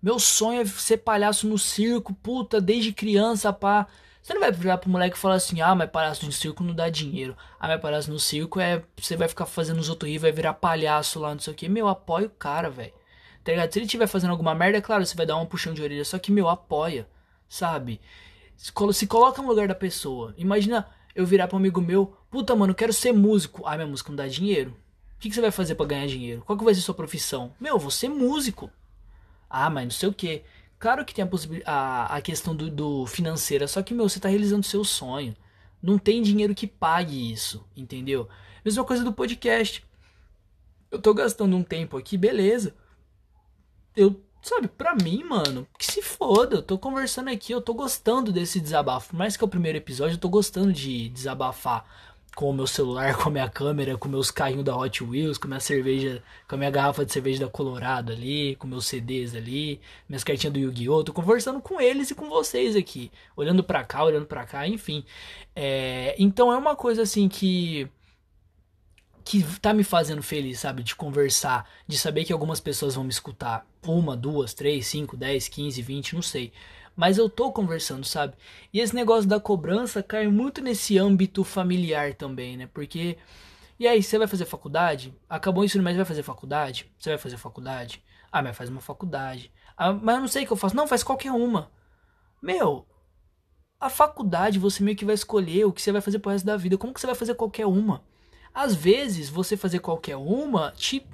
Meu 0.01 0.19
sonho 0.19 0.61
é 0.61 0.65
ser 0.65 0.97
palhaço 0.97 1.47
no 1.47 1.57
circo, 1.57 2.13
puta, 2.13 2.61
desde 2.61 2.93
criança, 2.93 3.51
pá. 3.51 3.87
Você 4.21 4.33
não 4.33 4.41
vai 4.41 4.51
virar 4.51 4.77
pro 4.77 4.89
moleque 4.89 5.17
e 5.17 5.19
falar 5.19 5.35
assim: 5.35 5.61
ah, 5.61 5.73
mas 5.73 5.89
palhaço 5.89 6.25
no 6.25 6.31
circo 6.31 6.63
não 6.63 6.75
dá 6.75 6.89
dinheiro. 6.89 7.35
Ah, 7.59 7.67
mas 7.67 7.81
palhaço 7.81 8.11
no 8.11 8.19
circo 8.19 8.59
é. 8.59 8.83
Você 8.95 9.15
vai 9.15 9.27
ficar 9.27 9.45
fazendo 9.45 9.79
os 9.79 9.89
outros 9.89 10.11
rir, 10.11 10.19
vai 10.19 10.31
virar 10.31 10.53
palhaço 10.53 11.19
lá, 11.19 11.31
não 11.31 11.39
sei 11.39 11.53
o 11.53 11.55
que. 11.55 11.67
Meu, 11.67 11.87
apoio 11.87 12.27
o 12.27 12.29
cara, 12.29 12.69
velho. 12.69 12.93
Tá 13.43 13.51
ligado? 13.53 13.71
Se 13.71 13.79
ele 13.79 13.85
estiver 13.85 14.07
fazendo 14.07 14.31
alguma 14.31 14.53
merda, 14.53 14.77
é 14.77 14.81
claro, 14.81 15.05
você 15.05 15.15
vai 15.15 15.25
dar 15.25 15.37
um 15.37 15.45
puxão 15.45 15.73
de 15.73 15.81
orelha. 15.81 16.03
Só 16.03 16.19
que, 16.19 16.31
meu, 16.31 16.49
apoia, 16.49 17.07
sabe? 17.47 18.01
Se 18.55 18.71
coloca 19.07 19.41
no 19.41 19.47
lugar 19.47 19.67
da 19.67 19.75
pessoa. 19.75 20.33
Imagina 20.37 20.87
eu 21.15 21.25
virar 21.25 21.47
pra 21.47 21.55
um 21.55 21.59
amigo 21.59 21.81
meu, 21.81 22.17
puta, 22.29 22.55
mano, 22.55 22.75
quero 22.75 22.93
ser 22.93 23.11
músico. 23.11 23.63
Ah, 23.65 23.75
minha 23.75 23.87
música 23.87 24.09
não 24.09 24.15
dá 24.15 24.27
dinheiro. 24.27 24.71
O 25.15 25.19
que, 25.19 25.29
que 25.29 25.35
você 25.35 25.41
vai 25.41 25.51
fazer 25.51 25.75
para 25.75 25.85
ganhar 25.85 26.07
dinheiro? 26.07 26.43
Qual 26.45 26.57
que 26.57 26.63
vai 26.63 26.75
ser 26.75 26.81
sua 26.81 26.93
profissão? 26.93 27.53
Meu, 27.59 27.79
vou 27.79 27.89
ser 27.89 28.07
músico. 28.07 28.69
Ah, 29.49 29.69
mas 29.69 29.83
não 29.85 29.91
sei 29.91 30.09
o 30.09 30.13
que. 30.13 30.43
Claro 30.77 31.03
que 31.03 31.13
tem 31.13 31.25
a, 31.25 31.71
a, 31.71 32.17
a 32.17 32.21
questão 32.21 32.55
do, 32.55 32.69
do 32.69 33.05
financeira, 33.07 33.67
só 33.67 33.81
que, 33.81 33.93
meu, 33.95 34.07
você 34.07 34.19
tá 34.19 34.29
realizando 34.29 34.63
seu 34.63 34.83
sonho. 34.83 35.35
Não 35.81 35.97
tem 35.97 36.21
dinheiro 36.21 36.53
que 36.53 36.67
pague 36.67 37.31
isso, 37.31 37.65
entendeu? 37.75 38.27
Mesma 38.63 38.83
coisa 38.83 39.03
do 39.03 39.13
podcast. 39.13 39.83
Eu 40.91 40.99
tô 40.99 41.13
gastando 41.13 41.55
um 41.55 41.63
tempo 41.63 41.97
aqui, 41.97 42.17
beleza. 42.17 42.75
Eu, 43.95 44.21
sabe, 44.41 44.67
pra 44.67 44.95
mim, 44.95 45.23
mano, 45.23 45.67
que 45.77 45.85
se 45.85 46.01
foda. 46.01 46.57
Eu 46.57 46.63
tô 46.63 46.77
conversando 46.77 47.29
aqui, 47.29 47.51
eu 47.51 47.61
tô 47.61 47.73
gostando 47.73 48.31
desse 48.31 48.59
desabafo. 48.59 49.09
Por 49.09 49.17
mais 49.17 49.35
que 49.37 49.43
é 49.43 49.45
o 49.45 49.49
primeiro 49.49 49.77
episódio, 49.77 50.15
eu 50.15 50.19
tô 50.19 50.29
gostando 50.29 50.71
de 50.71 51.09
desabafar 51.09 51.85
com 52.37 52.51
o 52.51 52.53
meu 52.53 52.67
celular, 52.67 53.17
com 53.17 53.29
a 53.29 53.31
minha 53.31 53.49
câmera, 53.49 53.97
com 53.97 54.07
meus 54.07 54.29
carrinhos 54.29 54.63
da 54.63 54.77
Hot 54.77 55.03
Wheels, 55.03 55.39
com 55.39 55.47
minha 55.47 55.59
cerveja, 55.59 56.21
com 56.47 56.53
a 56.53 56.57
minha 56.59 56.69
garrafa 56.69 57.03
de 57.03 57.11
cerveja 57.11 57.45
da 57.45 57.51
Colorado 57.51 58.11
ali, 58.11 58.55
com 58.57 58.67
meus 58.67 58.85
CDs 58.85 59.33
ali, 59.35 59.81
minhas 60.07 60.23
cartinhas 60.23 60.53
do 60.53 60.59
Yu-Gi-Oh! 60.59 61.03
Tô 61.03 61.13
conversando 61.13 61.59
com 61.59 61.81
eles 61.81 62.11
e 62.11 62.15
com 62.15 62.29
vocês 62.29 62.75
aqui, 62.75 63.11
olhando 63.35 63.63
para 63.63 63.83
cá, 63.83 64.03
olhando 64.03 64.27
para 64.27 64.45
cá, 64.45 64.67
enfim. 64.67 65.03
É, 65.55 66.15
então 66.19 66.53
é 66.53 66.57
uma 66.57 66.75
coisa 66.75 67.01
assim 67.01 67.27
que 67.27 67.89
que 69.27 69.43
tá 69.59 69.73
me 69.73 69.83
fazendo 69.83 70.23
feliz, 70.23 70.59
sabe? 70.59 70.83
De 70.83 70.95
conversar, 70.95 71.69
de 71.85 71.97
saber 71.97 72.23
que 72.23 72.31
algumas 72.33 72.59
pessoas 72.59 72.95
vão 72.95 73.03
me 73.03 73.09
escutar. 73.09 73.65
Uma, 73.85 74.15
duas, 74.15 74.53
três, 74.53 74.87
cinco, 74.87 75.17
dez, 75.17 75.47
quinze, 75.47 75.81
vinte, 75.81 76.15
não 76.15 76.21
sei. 76.21 76.51
Mas 76.95 77.17
eu 77.17 77.29
tô 77.29 77.51
conversando, 77.51 78.05
sabe? 78.05 78.35
E 78.73 78.79
esse 78.79 78.95
negócio 78.95 79.29
da 79.29 79.39
cobrança 79.39 80.01
cai 80.01 80.27
muito 80.27 80.61
nesse 80.61 80.97
âmbito 80.97 81.43
familiar 81.43 82.13
também, 82.13 82.57
né? 82.57 82.67
Porque. 82.73 83.17
E 83.79 83.87
aí, 83.87 84.01
você 84.01 84.17
vai 84.17 84.27
fazer 84.27 84.45
faculdade? 84.45 85.13
Acabou 85.29 85.61
o 85.61 85.65
ensino 85.65 85.83
vai 85.83 86.05
fazer 86.05 86.23
faculdade? 86.23 86.91
Você 86.97 87.09
vai 87.09 87.17
fazer 87.19 87.37
faculdade? 87.37 88.03
Ah, 88.31 88.41
mas 88.41 88.57
faz 88.57 88.69
uma 88.69 88.81
faculdade. 88.81 89.51
Ah, 89.77 89.93
mas 89.93 90.15
eu 90.15 90.21
não 90.21 90.27
sei 90.27 90.43
o 90.43 90.47
que 90.47 90.53
eu 90.53 90.57
faço. 90.57 90.75
Não, 90.75 90.87
faz 90.87 91.03
qualquer 91.03 91.31
uma. 91.31 91.69
Meu, 92.41 92.87
a 93.79 93.89
faculdade 93.89 94.57
você 94.59 94.83
meio 94.83 94.97
que 94.97 95.05
vai 95.05 95.15
escolher 95.15 95.65
o 95.65 95.71
que 95.71 95.81
você 95.81 95.91
vai 95.91 96.01
fazer 96.01 96.19
pro 96.19 96.31
resto 96.31 96.45
da 96.45 96.57
vida. 96.57 96.77
Como 96.77 96.93
que 96.93 96.99
você 96.99 97.07
vai 97.07 97.15
fazer 97.15 97.35
qualquer 97.35 97.67
uma? 97.67 98.03
Às 98.57 98.73
vezes, 98.73 99.29
você 99.29 99.55
fazer 99.55 99.77
qualquer 99.77 100.15
uma 100.15 100.73
te 100.75 101.05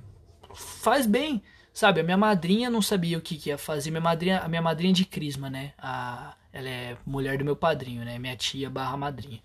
faz 0.55 1.05
bem. 1.05 1.43
Sabe, 1.73 1.99
a 1.99 2.03
minha 2.03 2.15
madrinha 2.15 2.69
não 2.69 2.81
sabia 2.81 3.17
o 3.17 3.21
que, 3.21 3.35
que 3.35 3.49
ia 3.49 3.57
fazer. 3.57 3.91
Minha 3.91 3.99
madrinha, 3.99 4.39
a 4.39 4.47
minha 4.47 4.61
madrinha 4.61 4.93
de 4.93 5.03
crisma, 5.03 5.49
né? 5.49 5.73
A, 5.77 6.35
ela 6.53 6.69
é 6.69 6.95
mulher 7.05 7.37
do 7.37 7.43
meu 7.43 7.53
padrinho, 7.53 8.05
né? 8.05 8.17
Minha 8.17 8.37
tia 8.37 8.69
barra 8.69 8.95
madrinha. 8.95 9.41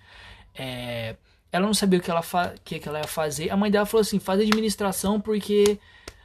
É, 0.55 1.17
ela 1.51 1.67
não 1.67 1.75
sabia 1.75 1.99
o 1.99 2.03
que 2.03 2.09
ela, 2.09 2.23
fa, 2.23 2.55
que, 2.63 2.79
que 2.79 2.89
ela 2.89 3.01
ia 3.01 3.07
fazer. 3.09 3.51
A 3.51 3.57
mãe 3.57 3.69
dela 3.69 3.85
falou 3.85 4.03
assim: 4.03 4.21
faz 4.21 4.41
administração 4.41 5.21
porque 5.21 5.81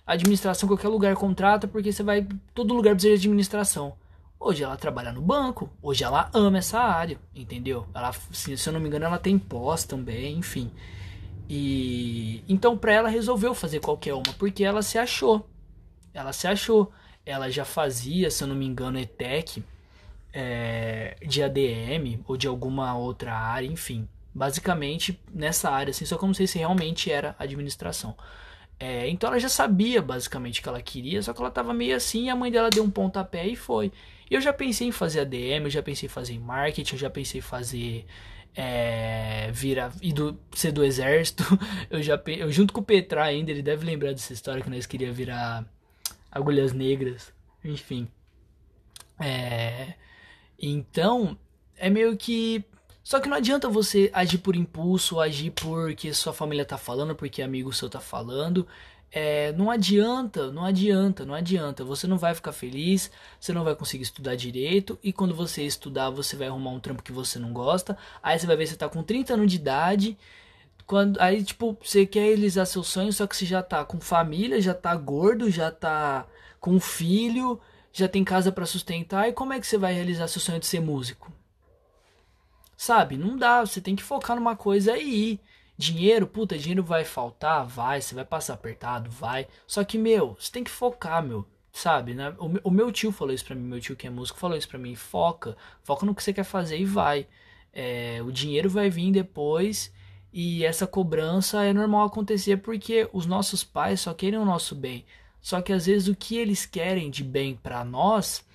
administração 0.06 0.70
qualquer 0.70 0.90
lugar 0.90 1.16
contrata 1.16 1.68
porque 1.68 1.92
você 1.92 2.04
vai. 2.04 2.28
Todo 2.54 2.76
lugar 2.76 2.94
precisa 2.94 3.18
de 3.18 3.28
administração. 3.28 3.96
Hoje 4.40 4.64
ela 4.64 4.78
trabalha 4.78 5.12
no 5.12 5.22
banco, 5.24 5.72
hoje 5.82 6.04
ela 6.04 6.30
ama 6.36 6.60
essa 6.60 6.78
área, 6.78 7.18
entendeu? 7.34 7.88
Ela, 7.96 8.14
se 8.32 8.54
eu 8.64 8.74
não 8.74 8.80
me 8.80 8.90
engano, 8.90 9.06
ela 9.06 9.18
tem 9.18 9.40
pós 9.40 9.86
também, 9.86 10.38
enfim. 10.38 10.70
E 11.56 12.44
então 12.48 12.78
para 12.78 12.94
ela 12.94 13.10
resolveu 13.10 13.54
fazer 13.54 13.80
qualquer 13.80 14.14
uma 14.14 14.34
porque 14.38 14.64
ela 14.64 14.82
se 14.82 14.98
achou 14.98 15.48
ela 16.14 16.32
se 16.32 16.48
achou. 16.48 16.92
Ela 17.26 17.50
já 17.50 17.66
fazia, 17.66 18.30
se 18.30 18.44
eu 18.44 18.48
não 18.48 18.56
me 18.56 18.66
engano, 18.66 19.00
ETEC 19.00 19.64
é, 20.32 21.16
de 21.26 21.42
ADM 21.42 22.22
ou 22.28 22.38
de 22.38 22.48
alguma 22.48 22.96
outra 22.96 23.34
área, 23.34 23.66
enfim. 23.66 24.08
Basicamente 24.34 25.20
nessa 25.34 25.70
área, 25.70 25.92
assim, 25.92 26.06
só 26.06 26.18
que 26.18 26.24
eu 26.24 26.28
não 26.28 26.34
sei 26.34 26.48
se 26.48 26.60
realmente 26.60 27.12
era 27.12 27.36
administração. 27.40 28.16
É, 28.80 29.08
então 29.08 29.30
ela 29.30 29.40
já 29.40 29.50
sabia 29.50 30.02
basicamente 30.02 30.60
o 30.60 30.64
que 30.64 30.70
ela 30.70 30.82
queria, 30.82 31.22
só 31.22 31.34
que 31.34 31.40
ela 31.40 31.52
tava 31.52 31.74
meio 31.74 31.96
assim 31.96 32.26
e 32.26 32.30
a 32.30 32.36
mãe 32.36 32.52
dela 32.52 32.70
deu 32.70 32.84
um 32.84 32.90
pontapé 32.90 33.48
e 33.48 33.56
foi. 33.56 33.92
Eu 34.30 34.42
já 34.42 34.52
pensei 34.52 34.88
em 34.88 34.92
fazer 34.92 35.22
ADM, 35.22 35.66
eu 35.66 35.70
já 35.70 35.84
pensei 35.84 36.08
em 36.08 36.10
fazer 36.10 36.40
marketing, 36.40 36.96
eu 36.96 37.00
já 37.00 37.10
pensei 37.10 37.40
em 37.40 37.42
fazer 37.42 38.06
é, 38.56 39.50
virar 39.52 39.94
e 40.02 40.14
do, 40.14 40.40
ser 40.54 40.72
do 40.72 40.84
exército. 40.84 41.44
Eu 41.90 42.02
já 42.02 42.22
eu 42.28 42.52
junto 42.52 42.74
com 42.74 42.82
o 42.82 42.84
Petra 42.84 43.24
ainda, 43.24 43.52
ele 43.52 43.62
deve 43.62 43.86
lembrar 43.86 44.12
dessa 44.12 44.34
história 44.34 44.62
que 44.62 44.70
nós 44.70 44.86
queria 44.86 45.12
virar 45.12 45.66
agulhas 46.32 46.74
negras, 46.74 47.32
enfim. 47.64 48.08
É, 49.20 49.94
então, 50.60 51.38
é 51.78 51.90
meio 51.90 52.16
que. 52.18 52.64
Só 53.04 53.20
que 53.20 53.28
não 53.28 53.38
adianta 53.38 53.68
você 53.68 54.10
agir 54.14 54.38
por 54.38 54.56
impulso, 54.56 55.20
agir 55.20 55.52
porque 55.52 56.14
sua 56.14 56.34
família 56.34 56.64
tá 56.64 56.78
falando, 56.78 57.14
porque 57.14 57.42
amigo 57.42 57.74
seu 57.74 57.90
tá 57.90 58.00
falando. 58.00 58.66
É, 59.16 59.52
não 59.54 59.70
adianta, 59.70 60.52
não 60.52 60.66
adianta, 60.66 61.24
não 61.24 61.36
adianta. 61.36 61.86
Você 61.86 62.08
não 62.08 62.18
vai 62.18 62.34
ficar 62.34 62.52
feliz, 62.52 63.12
você 63.40 63.54
não 63.54 63.64
vai 63.64 63.76
conseguir 63.76 64.04
estudar 64.04 64.36
direito. 64.36 64.98
E 65.04 65.14
quando 65.14 65.36
você 65.36 65.64
estudar, 65.64 66.10
você 66.10 66.36
vai 66.36 66.48
arrumar 66.48 66.72
um 66.72 66.80
trampo 66.80 67.04
que 67.04 67.12
você 67.12 67.38
não 67.38 67.54
gosta. 67.54 67.98
Aí 68.24 68.40
você 68.40 68.48
vai 68.48 68.56
ver 68.56 68.64
que 68.64 68.72
você 68.72 68.76
tá 68.76 68.90
com 68.90 69.04
30 69.04 69.36
anos 69.36 69.52
de 69.52 69.58
idade 69.58 70.18
quando, 70.86 71.20
aí, 71.22 71.44
tipo, 71.44 71.78
você 71.82 72.06
quer 72.06 72.26
realizar 72.28 72.66
seu 72.66 72.84
sonho, 72.84 73.14
só 73.14 73.26
que 73.26 73.36
você 73.36 73.46
já 73.46 73.64
tá 73.64 73.86
com 73.86 74.00
família, 74.00 74.62
já 74.62 74.74
tá 74.74 74.96
gordo, 74.96 75.50
já 75.50 75.72
tá 75.72 76.26
com 76.60 76.80
filho, 76.80 77.60
já 77.92 78.08
tem 78.08 78.24
casa 78.24 78.52
para 78.52 78.66
sustentar, 78.66 79.30
e 79.30 79.34
como 79.34 79.54
é 79.54 79.60
que 79.60 79.68
você 79.68 79.78
vai 79.78 79.94
realizar 79.94 80.28
seu 80.28 80.42
sonho 80.42 80.60
de 80.60 80.66
ser 80.66 80.82
músico? 80.82 81.32
Sabe? 82.76 83.18
Não 83.18 83.38
dá, 83.38 83.62
você 83.62 83.80
tem 83.80 83.96
que 83.96 84.04
focar 84.04 84.36
numa 84.36 84.56
coisa 84.56 84.94
aí. 84.94 85.40
Dinheiro, 85.84 86.26
puta, 86.26 86.58
dinheiro 86.58 86.82
vai 86.82 87.04
faltar? 87.04 87.66
Vai, 87.66 88.00
você 88.00 88.16
vai 88.16 88.24
passar 88.24 88.54
apertado? 88.54 89.10
Vai. 89.10 89.48
Só 89.68 89.84
que, 89.84 89.98
meu, 89.98 90.34
você 90.40 90.50
tem 90.50 90.64
que 90.64 90.72
focar, 90.72 91.22
meu. 91.22 91.46
Sabe, 91.74 92.14
né? 92.14 92.34
O, 92.40 92.70
o 92.70 92.72
meu 92.72 92.90
tio 92.90 93.12
falou 93.12 93.34
isso 93.34 93.44
pra 93.44 93.54
mim, 93.54 93.64
meu 93.64 93.82
tio 93.82 93.96
que 93.96 94.08
é 94.08 94.10
músico 94.10 94.40
falou 94.40 94.58
isso 94.58 94.70
pra 94.70 94.80
mim. 94.80 94.96
Foca, 94.96 95.58
foca 95.84 96.06
no 96.06 96.16
que 96.16 96.24
você 96.24 96.32
quer 96.32 96.46
fazer 96.46 96.78
e 96.78 96.86
vai. 96.86 97.28
É, 97.74 98.22
o 98.24 98.32
dinheiro 98.32 98.70
vai 98.70 98.90
vir 98.90 99.12
depois 99.12 99.92
e 100.32 100.64
essa 100.64 100.88
cobrança 100.88 101.66
é 101.66 101.74
normal 101.74 102.06
acontecer 102.06 102.58
porque 102.58 103.10
os 103.12 103.26
nossos 103.26 103.62
pais 103.64 104.00
só 104.02 104.14
querem 104.14 104.40
o 104.40 104.46
nosso 104.46 104.76
bem. 104.76 105.06
Só 105.42 105.62
que 105.62 105.74
às 105.74 105.86
vezes 105.88 106.08
o 106.08 106.16
que 106.16 106.38
eles 106.38 106.66
querem 106.66 107.10
de 107.10 107.26
bem 107.26 107.56
para 107.62 107.84
nós 107.84 108.46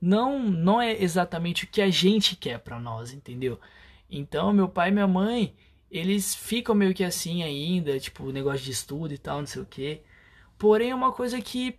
não 0.00 0.40
não 0.40 0.82
é 0.82 1.00
exatamente 1.00 1.64
o 1.64 1.68
que 1.68 1.80
a 1.80 1.90
gente 1.90 2.34
quer 2.34 2.58
para 2.58 2.80
nós, 2.80 3.12
entendeu? 3.12 3.60
Então, 4.10 4.52
meu 4.52 4.68
pai 4.68 4.88
e 4.88 4.92
minha 4.92 5.06
mãe, 5.06 5.54
eles 5.92 6.34
ficam 6.34 6.74
meio 6.74 6.94
que 6.94 7.04
assim 7.04 7.42
ainda, 7.42 8.00
tipo, 8.00 8.32
negócio 8.32 8.64
de 8.64 8.70
estudo 8.70 9.12
e 9.12 9.18
tal, 9.18 9.40
não 9.40 9.46
sei 9.46 9.60
o 9.60 9.66
quê. 9.66 10.02
Porém, 10.58 10.90
é 10.90 10.94
uma 10.94 11.12
coisa 11.12 11.40
que 11.40 11.78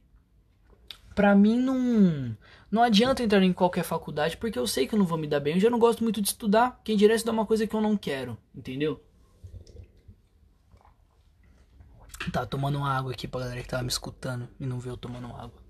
para 1.15 1.35
mim 1.35 1.59
não 1.59 2.37
não 2.71 2.81
adianta 2.81 3.23
entrar 3.23 3.43
em 3.43 3.53
qualquer 3.53 3.83
faculdade 3.83 4.37
porque 4.37 4.57
eu 4.57 4.65
sei 4.67 4.87
que 4.87 4.95
eu 4.95 4.99
não 4.99 5.05
vou 5.05 5.17
me 5.17 5.27
dar 5.27 5.39
bem. 5.39 5.55
Eu 5.55 5.59
já 5.59 5.69
não 5.69 5.79
gosto 5.79 6.03
muito 6.03 6.21
de 6.21 6.27
estudar. 6.27 6.79
Quem 6.83 6.95
dirá 6.95 7.15
estudar 7.15 7.33
uma 7.33 7.45
coisa 7.45 7.65
que 7.65 7.75
eu 7.75 7.81
não 7.81 7.97
quero, 7.97 8.37
entendeu? 8.55 9.03
Tá 12.31 12.45
tomando 12.45 12.77
uma 12.77 12.91
água 12.91 13.11
aqui 13.11 13.27
pra 13.27 13.41
galera 13.41 13.61
que 13.61 13.67
tava 13.67 13.83
me 13.83 13.89
escutando 13.89 14.47
e 14.59 14.65
não 14.65 14.79
viu 14.79 14.93
eu 14.93 14.97
tomando 14.97 15.27
água. 15.27 15.61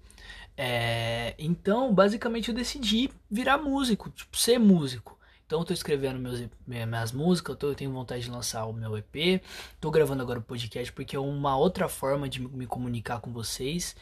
É, 0.55 1.33
então, 1.39 1.93
basicamente, 1.93 2.49
eu 2.49 2.55
decidi 2.55 3.09
virar 3.29 3.57
músico, 3.57 4.09
tipo, 4.09 4.37
ser 4.37 4.59
músico. 4.59 5.17
Então, 5.53 5.61
eu 5.61 5.65
tô 5.65 5.73
escrevendo 5.75 6.17
meus, 6.17 6.43
minhas 6.65 7.11
músicas, 7.11 7.53
eu, 7.53 7.55
tô, 7.55 7.67
eu 7.67 7.75
tenho 7.75 7.91
vontade 7.91 8.23
de 8.23 8.31
lançar 8.31 8.65
o 8.65 8.73
meu 8.73 8.97
EP. 8.97 9.39
Tô 9.79 9.91
gravando 9.91 10.23
agora 10.23 10.39
o 10.39 10.41
podcast 10.41 10.91
porque 10.91 11.15
é 11.15 11.19
uma 11.19 11.55
outra 11.55 11.87
forma 11.87 12.27
de 12.27 12.41
me 12.41 12.65
comunicar 12.65 13.19
com 13.21 13.31
vocês. 13.31 13.95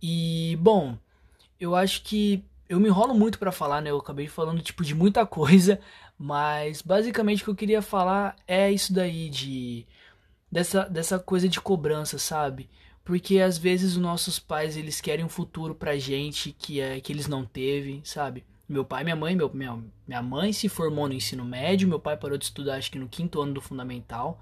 E, 0.00 0.56
bom, 0.60 0.96
eu 1.58 1.74
acho 1.74 2.04
que 2.04 2.44
eu 2.68 2.78
me 2.78 2.86
enrolo 2.86 3.14
muito 3.14 3.36
para 3.36 3.50
falar, 3.50 3.80
né? 3.80 3.90
Eu 3.90 3.98
acabei 3.98 4.28
falando, 4.28 4.62
tipo, 4.62 4.84
de 4.84 4.94
muita 4.94 5.26
coisa. 5.26 5.80
Mas, 6.16 6.80
basicamente, 6.80 7.42
o 7.42 7.46
que 7.46 7.50
eu 7.50 7.56
queria 7.56 7.82
falar 7.82 8.36
é 8.46 8.70
isso 8.70 8.92
daí 8.92 9.28
de 9.28 9.84
dessa, 10.52 10.84
dessa 10.84 11.18
coisa 11.18 11.48
de 11.48 11.60
cobrança, 11.60 12.16
sabe? 12.16 12.70
Porque 13.04 13.40
às 13.40 13.58
vezes 13.58 13.94
os 13.94 13.98
nossos 13.98 14.38
pais 14.38 14.76
eles 14.76 15.00
querem 15.00 15.24
um 15.24 15.28
futuro 15.28 15.74
pra 15.74 15.98
gente 15.98 16.52
que 16.52 16.80
é 16.80 17.00
que 17.00 17.12
eles 17.12 17.26
não 17.26 17.44
teve, 17.44 18.00
sabe? 18.04 18.44
Meu 18.72 18.86
pai, 18.86 19.04
minha 19.04 19.14
mãe, 19.14 19.36
meu, 19.36 19.52
minha, 19.52 19.84
minha 20.08 20.22
mãe 20.22 20.50
se 20.50 20.66
formou 20.66 21.06
no 21.06 21.12
ensino 21.12 21.44
médio, 21.44 21.86
meu 21.86 22.00
pai 22.00 22.16
parou 22.16 22.38
de 22.38 22.46
estudar 22.46 22.76
acho 22.76 22.90
que 22.90 22.98
no 22.98 23.06
quinto 23.06 23.38
ano 23.38 23.52
do 23.52 23.60
fundamental. 23.60 24.40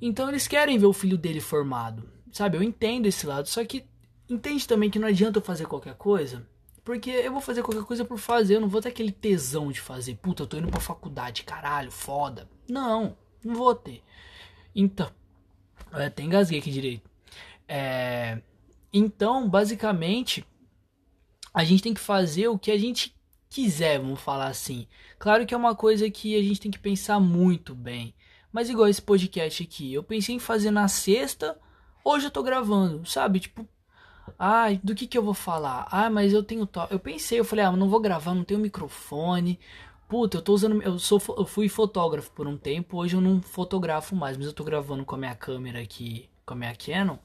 Então 0.00 0.28
eles 0.28 0.46
querem 0.46 0.78
ver 0.78 0.86
o 0.86 0.92
filho 0.92 1.18
dele 1.18 1.40
formado, 1.40 2.08
sabe? 2.30 2.56
Eu 2.56 2.62
entendo 2.62 3.06
esse 3.06 3.26
lado, 3.26 3.48
só 3.48 3.64
que 3.64 3.84
entende 4.28 4.68
também 4.68 4.88
que 4.88 5.00
não 5.00 5.08
adianta 5.08 5.40
eu 5.40 5.42
fazer 5.42 5.66
qualquer 5.66 5.94
coisa, 5.94 6.46
porque 6.84 7.10
eu 7.10 7.32
vou 7.32 7.40
fazer 7.40 7.62
qualquer 7.64 7.82
coisa 7.82 8.04
por 8.04 8.18
fazer, 8.18 8.54
eu 8.54 8.60
não 8.60 8.68
vou 8.68 8.80
ter 8.80 8.90
aquele 8.90 9.10
tesão 9.10 9.72
de 9.72 9.80
fazer, 9.80 10.14
puta, 10.14 10.44
eu 10.44 10.46
tô 10.46 10.56
indo 10.56 10.68
pra 10.68 10.80
faculdade, 10.80 11.42
caralho, 11.42 11.90
foda. 11.90 12.48
Não, 12.68 13.16
não 13.44 13.56
vou 13.56 13.74
ter. 13.74 14.00
Então, 14.74 15.10
eu 15.92 16.06
até 16.06 16.22
engasguei 16.22 16.60
aqui 16.60 16.70
direito. 16.70 17.10
É, 17.66 18.40
Então, 18.92 19.48
basicamente, 19.48 20.44
a 21.52 21.64
gente 21.64 21.82
tem 21.82 21.94
que 21.94 22.00
fazer 22.00 22.46
o 22.46 22.56
que 22.56 22.70
a 22.70 22.78
gente 22.78 23.12
quiser, 23.50 23.98
vamos 23.98 24.20
falar 24.20 24.46
assim. 24.46 24.86
Claro 25.18 25.44
que 25.44 25.52
é 25.52 25.56
uma 25.56 25.74
coisa 25.74 26.08
que 26.10 26.36
a 26.36 26.42
gente 26.42 26.60
tem 26.60 26.70
que 26.70 26.78
pensar 26.78 27.18
muito 27.20 27.74
bem. 27.74 28.14
Mas 28.52 28.70
igual 28.70 28.88
esse 28.88 29.02
podcast 29.02 29.62
aqui, 29.62 29.92
eu 29.92 30.02
pensei 30.02 30.34
em 30.36 30.38
fazer 30.38 30.70
na 30.70 30.88
sexta, 30.88 31.58
hoje 32.04 32.26
eu 32.26 32.30
tô 32.30 32.42
gravando, 32.42 33.04
sabe? 33.06 33.40
Tipo, 33.40 33.68
ai, 34.38 34.80
do 34.82 34.94
que 34.94 35.06
que 35.06 35.18
eu 35.18 35.22
vou 35.22 35.34
falar? 35.34 35.86
Ah, 35.90 36.10
mas 36.10 36.32
eu 36.32 36.42
tenho 36.42 36.66
to... 36.66 36.80
Eu 36.90 36.98
pensei, 37.00 37.40
eu 37.40 37.44
falei, 37.44 37.64
ah, 37.64 37.72
não 37.72 37.88
vou 37.88 38.00
gravar, 38.00 38.34
não 38.34 38.44
tenho 38.44 38.60
microfone. 38.60 39.58
Puta, 40.08 40.38
eu 40.38 40.42
tô 40.42 40.54
usando, 40.54 40.82
eu 40.82 40.98
sou 40.98 41.22
eu 41.38 41.46
fui 41.46 41.68
fotógrafo 41.68 42.30
por 42.32 42.46
um 42.46 42.56
tempo, 42.56 42.98
hoje 42.98 43.16
eu 43.16 43.20
não 43.20 43.40
fotografo 43.42 44.16
mais, 44.16 44.36
mas 44.36 44.46
eu 44.46 44.52
tô 44.52 44.64
gravando 44.64 45.04
com 45.04 45.14
a 45.14 45.18
minha 45.18 45.34
câmera 45.36 45.80
aqui, 45.80 46.28
com 46.44 46.54
a 46.54 46.56
minha 46.56 46.74
Canon. 46.74 47.18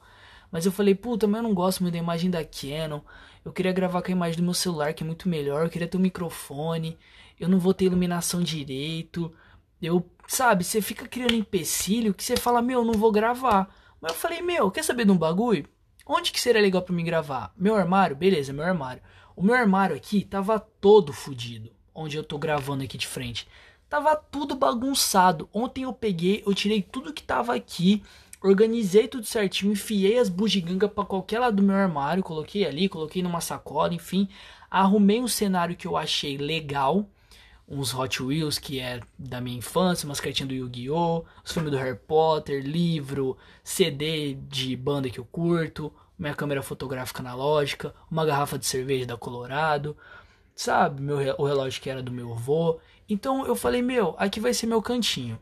Mas 0.50 0.66
eu 0.66 0.72
falei, 0.72 0.94
puta, 0.94 1.26
mas 1.26 1.38
eu 1.38 1.42
não 1.42 1.54
gosto 1.54 1.82
muito 1.82 1.94
da 1.94 1.98
imagem 1.98 2.30
da 2.30 2.44
Canon. 2.44 3.00
Eu 3.44 3.52
queria 3.52 3.72
gravar 3.72 4.02
com 4.02 4.08
a 4.08 4.12
imagem 4.12 4.36
do 4.36 4.42
meu 4.42 4.54
celular, 4.54 4.92
que 4.94 5.02
é 5.02 5.06
muito 5.06 5.28
melhor. 5.28 5.64
Eu 5.64 5.70
queria 5.70 5.88
ter 5.88 5.96
um 5.96 6.00
microfone. 6.00 6.98
Eu 7.38 7.48
não 7.48 7.58
vou 7.58 7.74
ter 7.74 7.84
iluminação 7.84 8.42
direito. 8.42 9.32
Eu, 9.80 10.08
sabe, 10.26 10.64
você 10.64 10.80
fica 10.80 11.06
criando 11.06 11.34
empecilho 11.34 12.14
que 12.14 12.24
você 12.24 12.36
fala, 12.36 12.62
meu, 12.62 12.84
não 12.84 12.94
vou 12.94 13.12
gravar. 13.12 13.68
Mas 14.00 14.12
eu 14.12 14.18
falei, 14.18 14.42
meu, 14.42 14.70
quer 14.70 14.82
saber 14.82 15.04
de 15.04 15.12
um 15.12 15.18
bagulho? 15.18 15.68
Onde 16.06 16.32
que 16.32 16.40
seria 16.40 16.62
legal 16.62 16.82
para 16.82 16.94
mim 16.94 17.04
gravar? 17.04 17.52
Meu 17.56 17.74
armário? 17.74 18.16
Beleza, 18.16 18.52
meu 18.52 18.64
armário. 18.64 19.02
O 19.34 19.42
meu 19.42 19.54
armário 19.54 19.94
aqui 19.94 20.24
tava 20.24 20.58
todo 20.58 21.12
fodido. 21.12 21.70
Onde 21.94 22.16
eu 22.16 22.24
tô 22.24 22.38
gravando 22.38 22.84
aqui 22.84 22.96
de 22.96 23.06
frente. 23.06 23.46
Tava 23.88 24.16
tudo 24.16 24.56
bagunçado. 24.56 25.48
Ontem 25.52 25.84
eu 25.84 25.92
peguei, 25.92 26.42
eu 26.46 26.54
tirei 26.54 26.82
tudo 26.82 27.12
que 27.12 27.22
tava 27.22 27.54
aqui 27.54 28.02
Organizei 28.42 29.08
tudo 29.08 29.26
certinho, 29.26 29.72
enfiei 29.72 30.18
as 30.18 30.28
bugigangas 30.28 30.90
para 30.90 31.04
qualquer 31.04 31.38
lado 31.38 31.56
do 31.56 31.62
meu 31.62 31.74
armário, 31.74 32.22
coloquei 32.22 32.66
ali, 32.66 32.88
coloquei 32.88 33.22
numa 33.22 33.40
sacola, 33.40 33.94
enfim. 33.94 34.28
Arrumei 34.70 35.20
um 35.20 35.28
cenário 35.28 35.76
que 35.76 35.86
eu 35.86 35.96
achei 35.96 36.36
legal, 36.36 37.08
uns 37.68 37.94
Hot 37.94 38.22
Wheels 38.22 38.58
que 38.58 38.78
é 38.78 39.00
da 39.18 39.40
minha 39.40 39.58
infância, 39.58 40.06
umas 40.06 40.20
cartinhas 40.20 40.48
do 40.48 40.54
Yu-Gi-Oh!, 40.54 41.24
os 41.44 41.52
filmes 41.52 41.72
do 41.72 41.78
Harry 41.78 41.98
Potter, 41.98 42.62
livro, 42.62 43.36
CD 43.64 44.34
de 44.34 44.76
banda 44.76 45.10
que 45.10 45.18
eu 45.18 45.24
curto, 45.24 45.92
minha 46.18 46.34
câmera 46.34 46.62
fotográfica 46.62 47.20
analógica, 47.20 47.94
uma 48.10 48.24
garrafa 48.24 48.58
de 48.58 48.66
cerveja 48.66 49.06
da 49.06 49.16
Colorado, 49.16 49.96
sabe? 50.54 51.02
Meu, 51.02 51.18
o 51.38 51.44
relógio 51.44 51.82
que 51.82 51.90
era 51.90 52.02
do 52.02 52.12
meu 52.12 52.32
avô. 52.32 52.78
Então 53.08 53.46
eu 53.46 53.56
falei, 53.56 53.82
meu, 53.82 54.14
aqui 54.18 54.40
vai 54.40 54.54
ser 54.54 54.66
meu 54.66 54.82
cantinho. 54.82 55.38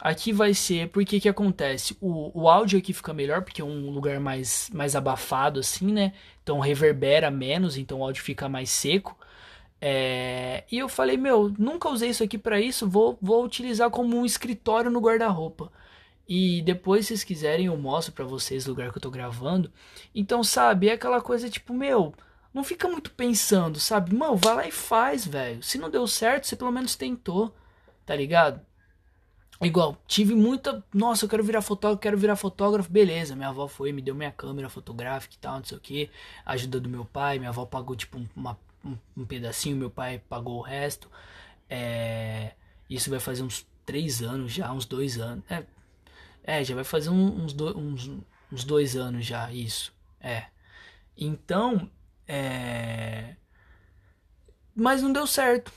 Aqui 0.00 0.32
vai 0.32 0.54
ser, 0.54 0.88
porque 0.88 1.20
que 1.20 1.28
acontece? 1.28 1.96
O, 2.00 2.30
o 2.42 2.48
áudio 2.48 2.78
aqui 2.78 2.92
fica 2.92 3.12
melhor, 3.12 3.42
porque 3.42 3.60
é 3.60 3.64
um 3.64 3.90
lugar 3.90 4.18
mais, 4.18 4.70
mais 4.72 4.96
abafado, 4.96 5.60
assim, 5.60 5.92
né? 5.92 6.14
Então 6.42 6.58
reverbera 6.58 7.30
menos, 7.30 7.76
então 7.76 8.00
o 8.00 8.04
áudio 8.04 8.22
fica 8.22 8.48
mais 8.48 8.70
seco. 8.70 9.16
É... 9.80 10.64
E 10.70 10.78
eu 10.78 10.88
falei, 10.88 11.16
meu, 11.16 11.54
nunca 11.58 11.88
usei 11.90 12.10
isso 12.10 12.22
aqui 12.24 12.38
para 12.38 12.60
isso, 12.60 12.88
vou, 12.88 13.18
vou 13.20 13.44
utilizar 13.44 13.90
como 13.90 14.16
um 14.16 14.24
escritório 14.24 14.90
no 14.90 15.00
guarda-roupa. 15.00 15.70
E 16.28 16.62
depois, 16.62 17.06
se 17.06 17.08
vocês 17.08 17.24
quiserem, 17.24 17.66
eu 17.66 17.76
mostro 17.76 18.12
para 18.14 18.24
vocês 18.24 18.66
o 18.66 18.70
lugar 18.70 18.90
que 18.92 18.98
eu 18.98 19.02
tô 19.02 19.10
gravando. 19.10 19.70
Então, 20.14 20.42
sabe, 20.44 20.88
é 20.88 20.92
aquela 20.92 21.20
coisa 21.20 21.50
tipo, 21.50 21.74
meu, 21.74 22.14
não 22.54 22.64
fica 22.64 22.88
muito 22.88 23.10
pensando, 23.12 23.78
sabe? 23.80 24.14
Mano, 24.14 24.36
vai 24.36 24.54
lá 24.54 24.68
e 24.68 24.70
faz, 24.72 25.26
velho. 25.26 25.62
Se 25.62 25.78
não 25.78 25.90
deu 25.90 26.06
certo, 26.06 26.46
você 26.46 26.56
pelo 26.56 26.72
menos 26.72 26.94
tentou, 26.96 27.54
tá 28.06 28.14
ligado? 28.14 28.60
Igual, 29.60 30.02
tive 30.06 30.34
muita. 30.34 30.82
Nossa, 30.92 31.26
eu 31.26 31.28
quero 31.28 31.44
virar 31.44 31.60
fotógrafo, 31.60 32.00
quero 32.00 32.16
virar 32.16 32.36
fotógrafo. 32.36 32.90
Beleza, 32.90 33.36
minha 33.36 33.48
avó 33.48 33.68
foi, 33.68 33.92
me 33.92 34.00
deu 34.00 34.14
minha 34.14 34.32
câmera 34.32 34.70
fotográfica 34.70 35.34
e 35.34 35.38
tal, 35.38 35.58
não 35.58 35.64
sei 35.64 35.76
o 35.76 35.80
que. 35.80 36.10
Ajuda 36.46 36.80
do 36.80 36.88
meu 36.88 37.04
pai, 37.04 37.38
minha 37.38 37.50
avó 37.50 37.66
pagou 37.66 37.94
tipo 37.94 38.18
uma, 38.34 38.58
um, 38.82 38.96
um, 39.16 39.26
pedacinho, 39.26 39.76
meu 39.76 39.90
pai 39.90 40.18
pagou 40.28 40.58
o 40.58 40.62
resto. 40.62 41.10
É, 41.68 42.52
isso 42.88 43.10
vai 43.10 43.20
fazer 43.20 43.42
uns 43.42 43.66
três 43.84 44.22
anos 44.22 44.52
já, 44.52 44.72
uns 44.72 44.86
dois 44.86 45.18
anos. 45.18 45.44
É, 45.50 45.66
é 46.42 46.64
já 46.64 46.74
vai 46.74 46.84
fazer 46.84 47.10
uns, 47.10 47.52
do, 47.52 47.78
uns, 47.78 48.10
uns 48.50 48.64
dois 48.64 48.96
anos 48.96 49.26
já, 49.26 49.52
isso. 49.52 49.92
É. 50.20 50.46
Então, 51.16 51.90
é. 52.26 53.36
Mas 54.74 55.02
não 55.02 55.12
deu 55.12 55.26
certo 55.26 55.70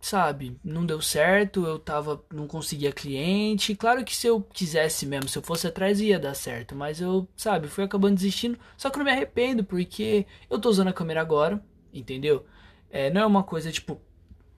sabe, 0.00 0.58
não 0.64 0.86
deu 0.86 1.00
certo, 1.00 1.66
eu 1.66 1.78
tava, 1.78 2.24
não 2.32 2.46
conseguia 2.46 2.92
cliente. 2.92 3.74
Claro 3.74 4.04
que 4.04 4.14
se 4.14 4.26
eu 4.26 4.40
quisesse 4.42 5.06
mesmo, 5.06 5.28
se 5.28 5.38
eu 5.38 5.42
fosse 5.42 5.66
atrás 5.66 6.00
ia 6.00 6.18
dar 6.18 6.34
certo, 6.34 6.74
mas 6.76 7.00
eu, 7.00 7.28
sabe, 7.36 7.68
fui 7.68 7.84
acabando 7.84 8.14
desistindo. 8.16 8.58
Só 8.76 8.90
que 8.90 8.98
não 8.98 9.04
me 9.04 9.10
arrependo 9.10 9.64
porque 9.64 10.26
eu 10.48 10.58
tô 10.58 10.68
usando 10.68 10.88
a 10.88 10.92
câmera 10.92 11.20
agora, 11.20 11.62
entendeu? 11.92 12.46
É, 12.90 13.10
não 13.10 13.20
é 13.20 13.26
uma 13.26 13.42
coisa 13.42 13.70
tipo 13.72 14.00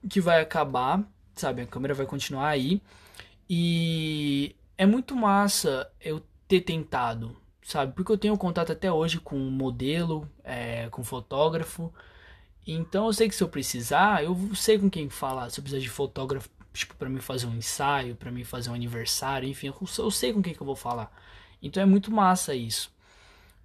que 0.09 0.21
vai 0.21 0.41
acabar, 0.41 1.05
sabe? 1.35 1.63
A 1.63 1.67
câmera 1.67 1.95
vai 1.95 2.07
continuar 2.07 2.49
aí. 2.49 2.81
E 3.49 4.55
é 4.79 4.87
muito 4.87 5.15
massa 5.17 5.91
eu 6.01 6.23
ter 6.47 6.61
tentado, 6.61 7.37
sabe? 7.63 7.93
Porque 7.95 8.13
eu 8.13 8.19
tenho 8.19 8.37
contato 8.37 8.73
até 8.73 8.93
hoje 8.93 9.19
com 9.21 9.37
modelo, 9.39 10.29
é, 10.45 10.89
com 10.91 11.03
fotógrafo. 11.05 11.93
Então 12.67 13.07
eu 13.07 13.13
sei 13.13 13.29
que 13.29 13.35
se 13.35 13.43
eu 13.43 13.49
precisar, 13.49 14.23
eu 14.25 14.37
sei 14.55 14.79
com 14.79 14.91
quem 14.91 15.09
falar. 15.09 15.51
Se 15.51 15.61
eu 15.61 15.63
precisar 15.63 15.83
de 15.83 15.91
fotógrafo, 15.91 16.49
tipo, 16.73 16.95
para 16.95 17.09
mim 17.09 17.21
fazer 17.21 17.47
um 17.47 17.57
ensaio, 17.57 18.15
para 18.17 18.31
mim 18.31 18.45
fazer 18.45 18.71
um 18.71 18.75
aniversário, 18.75 19.49
enfim, 19.49 19.73
eu 19.99 20.11
sei 20.11 20.33
com 20.33 20.43
quem 20.43 20.55
que 20.55 20.61
eu 20.61 20.67
vou 20.67 20.77
falar. 20.77 21.13
Então 21.63 21.83
é 21.83 21.87
muito 21.87 22.11
massa 22.11 22.55
isso. 22.55 22.93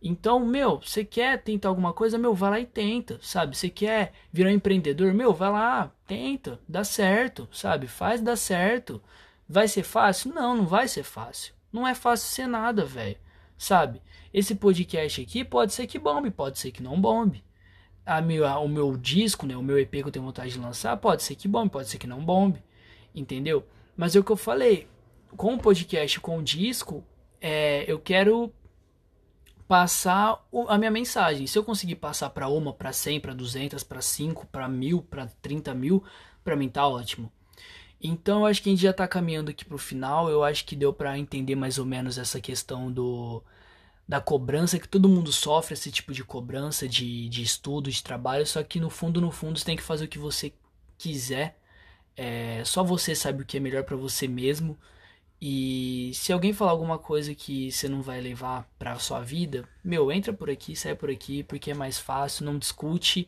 Então, 0.01 0.45
meu, 0.45 0.79
você 0.79 1.03
quer 1.03 1.41
tentar 1.41 1.69
alguma 1.69 1.93
coisa, 1.93 2.17
meu, 2.17 2.33
vai 2.35 2.49
lá 2.51 2.59
e 2.59 2.65
tenta, 2.65 3.19
sabe? 3.21 3.57
Você 3.57 3.69
quer 3.69 4.13
virar 4.31 4.49
um 4.49 4.53
empreendedor, 4.53 5.13
meu, 5.13 5.33
vai 5.33 5.49
lá, 5.51 5.91
tenta, 6.05 6.59
dá 6.67 6.83
certo, 6.83 7.47
sabe? 7.51 7.87
Faz 7.87 8.21
dar 8.21 8.35
certo. 8.35 9.01
Vai 9.47 9.67
ser 9.67 9.83
fácil? 9.83 10.33
Não, 10.33 10.55
não 10.55 10.65
vai 10.67 10.87
ser 10.87 11.03
fácil. 11.03 11.53
Não 11.71 11.87
é 11.87 11.95
fácil 11.95 12.27
ser 12.29 12.47
nada, 12.47 12.85
velho. 12.85 13.17
Sabe? 13.57 14.01
Esse 14.33 14.55
podcast 14.55 15.21
aqui 15.21 15.43
pode 15.43 15.73
ser 15.73 15.87
que 15.87 15.97
bombe, 15.97 16.29
pode 16.29 16.59
ser 16.59 16.71
que 16.71 16.83
não 16.83 16.99
bombe 16.99 17.43
a 18.05 18.21
minha, 18.21 18.57
o 18.59 18.67
meu 18.67 18.95
disco, 18.95 19.45
né, 19.45 19.57
o 19.57 19.63
meu 19.63 19.79
EP 19.79 19.91
que 19.91 20.03
eu 20.03 20.11
tenho 20.11 20.25
vontade 20.25 20.51
de 20.51 20.59
lançar, 20.59 20.95
pode 20.97 21.23
ser 21.23 21.35
que 21.35 21.47
bombe, 21.47 21.71
pode 21.71 21.89
ser 21.89 21.97
que 21.97 22.07
não 22.07 22.23
bombe, 22.23 22.63
entendeu? 23.13 23.65
Mas 23.97 24.15
é 24.15 24.19
o 24.19 24.23
que 24.23 24.31
eu 24.31 24.37
falei, 24.37 24.87
com 25.35 25.55
o 25.55 25.59
podcast, 25.59 26.19
com 26.19 26.37
o 26.37 26.43
disco, 26.43 27.03
é, 27.41 27.83
eu 27.87 27.99
quero 27.99 28.53
passar 29.67 30.45
o, 30.51 30.67
a 30.69 30.77
minha 30.77 30.91
mensagem. 30.91 31.47
Se 31.47 31.57
eu 31.57 31.63
conseguir 31.63 31.95
passar 31.95 32.29
para 32.29 32.47
uma, 32.47 32.73
para 32.73 32.93
100, 32.93 33.19
para 33.19 33.33
200, 33.33 33.83
para 33.83 34.01
5, 34.01 34.47
para 34.47 34.67
mil, 34.67 35.01
para 35.01 35.27
30 35.41 35.73
mil, 35.73 36.03
para 36.43 36.55
mim 36.55 36.69
tá 36.69 36.87
ótimo. 36.87 37.31
Então 38.01 38.41
eu 38.41 38.45
acho 38.45 38.61
que 38.61 38.69
a 38.69 38.71
gente 38.71 38.81
já 38.81 38.93
tá 38.93 39.07
caminhando 39.07 39.49
aqui 39.49 39.65
pro 39.65 39.77
final. 39.77 40.29
Eu 40.29 40.43
acho 40.43 40.65
que 40.65 40.75
deu 40.75 40.93
para 40.93 41.17
entender 41.17 41.55
mais 41.55 41.79
ou 41.79 41.85
menos 41.85 42.17
essa 42.17 42.39
questão 42.39 42.91
do 42.91 43.43
da 44.07 44.21
cobrança, 44.21 44.79
que 44.79 44.87
todo 44.87 45.09
mundo 45.09 45.31
sofre 45.31 45.73
esse 45.73 45.91
tipo 45.91 46.13
de 46.13 46.23
cobrança 46.23 46.87
de, 46.87 47.27
de 47.29 47.41
estudo, 47.41 47.89
de 47.89 48.03
trabalho, 48.03 48.45
só 48.45 48.61
que 48.63 48.79
no 48.79 48.89
fundo, 48.89 49.19
no 49.19 49.31
fundo, 49.31 49.57
você 49.57 49.65
tem 49.65 49.75
que 49.75 49.83
fazer 49.83 50.05
o 50.05 50.07
que 50.07 50.19
você 50.19 50.53
quiser. 50.97 51.59
É, 52.15 52.63
só 52.65 52.83
você 52.83 53.15
sabe 53.15 53.43
o 53.43 53.45
que 53.45 53.57
é 53.57 53.59
melhor 53.59 53.83
para 53.83 53.95
você 53.97 54.27
mesmo. 54.27 54.77
E 55.41 56.11
se 56.13 56.31
alguém 56.31 56.53
falar 56.53 56.71
alguma 56.71 56.97
coisa 56.97 57.35
que 57.35 57.71
você 57.71 57.89
não 57.89 58.01
vai 58.01 58.21
levar 58.21 58.69
pra 58.79 58.97
sua 58.99 59.21
vida, 59.21 59.67
meu, 59.83 60.11
entra 60.11 60.31
por 60.33 60.49
aqui, 60.49 60.75
sai 60.75 60.95
por 60.95 61.09
aqui, 61.09 61.43
porque 61.43 61.71
é 61.71 61.73
mais 61.73 61.99
fácil, 61.99 62.45
não 62.45 62.57
discute. 62.57 63.27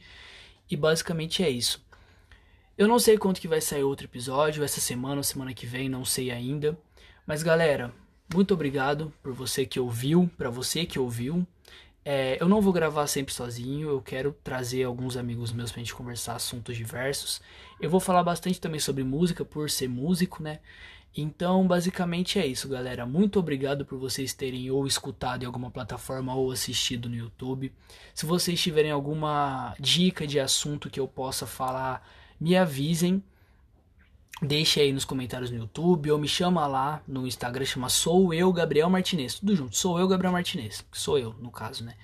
E 0.69 0.75
basicamente 0.75 1.43
é 1.43 1.49
isso. 1.49 1.85
Eu 2.77 2.87
não 2.87 2.99
sei 2.99 3.17
quanto 3.17 3.41
que 3.41 3.47
vai 3.47 3.59
sair 3.61 3.83
outro 3.83 4.05
episódio, 4.05 4.63
essa 4.63 4.79
semana 4.79 5.17
ou 5.17 5.23
semana 5.23 5.53
que 5.53 5.65
vem, 5.65 5.89
não 5.89 6.05
sei 6.05 6.31
ainda. 6.31 6.77
Mas 7.25 7.43
galera, 7.43 7.93
muito 8.33 8.53
obrigado 8.53 9.11
por 9.23 9.33
você 9.33 9.65
que 9.65 9.79
ouviu, 9.79 10.29
para 10.37 10.49
você 10.49 10.85
que 10.85 10.99
ouviu. 10.99 11.45
É, 12.03 12.37
eu 12.41 12.47
não 12.47 12.61
vou 12.61 12.71
gravar 12.71 13.05
sempre 13.07 13.33
sozinho, 13.33 13.89
eu 13.89 14.01
quero 14.01 14.35
trazer 14.43 14.83
alguns 14.83 15.17
amigos 15.17 15.51
meus 15.51 15.71
pra 15.71 15.79
gente 15.79 15.93
conversar 15.93 16.35
assuntos 16.35 16.77
diversos. 16.77 17.41
Eu 17.81 17.89
vou 17.89 17.99
falar 17.99 18.23
bastante 18.23 18.61
também 18.61 18.79
sobre 18.79 19.03
música, 19.03 19.43
por 19.43 19.69
ser 19.69 19.89
músico, 19.89 20.41
né? 20.41 20.59
Então, 21.15 21.67
basicamente 21.67 22.39
é 22.39 22.45
isso, 22.45 22.69
galera. 22.69 23.05
Muito 23.05 23.39
obrigado 23.39 23.85
por 23.85 23.97
vocês 23.97 24.33
terem 24.33 24.69
ou 24.69 24.85
escutado 24.85 25.43
em 25.43 25.45
alguma 25.45 25.71
plataforma 25.71 26.33
ou 26.33 26.51
assistido 26.51 27.09
no 27.09 27.15
YouTube. 27.15 27.73
Se 28.13 28.25
vocês 28.25 28.61
tiverem 28.61 28.91
alguma 28.91 29.75
dica 29.79 30.27
de 30.27 30.39
assunto 30.39 30.89
que 30.89 30.99
eu 30.99 31.07
possa 31.07 31.45
falar, 31.47 32.07
me 32.39 32.55
avisem. 32.55 33.21
Deixe 34.41 34.79
aí 34.79 34.93
nos 34.93 35.03
comentários 35.03 35.49
no 35.49 35.57
YouTube 35.57 36.11
ou 36.11 36.19
me 36.19 36.27
chama 36.27 36.67
lá 36.67 37.01
no 37.07 37.25
Instagram, 37.25 37.65
chama 37.65 37.89
Sou 37.89 38.31
Eu 38.31 38.53
Gabriel 38.53 38.89
Martinez. 38.89 39.39
Tudo 39.39 39.55
junto, 39.55 39.75
sou 39.75 39.99
eu 39.99 40.07
Gabriel 40.07 40.31
Martinez. 40.31 40.85
Sou 40.91 41.17
eu, 41.17 41.33
no 41.39 41.49
caso, 41.49 41.83
né? 41.83 41.95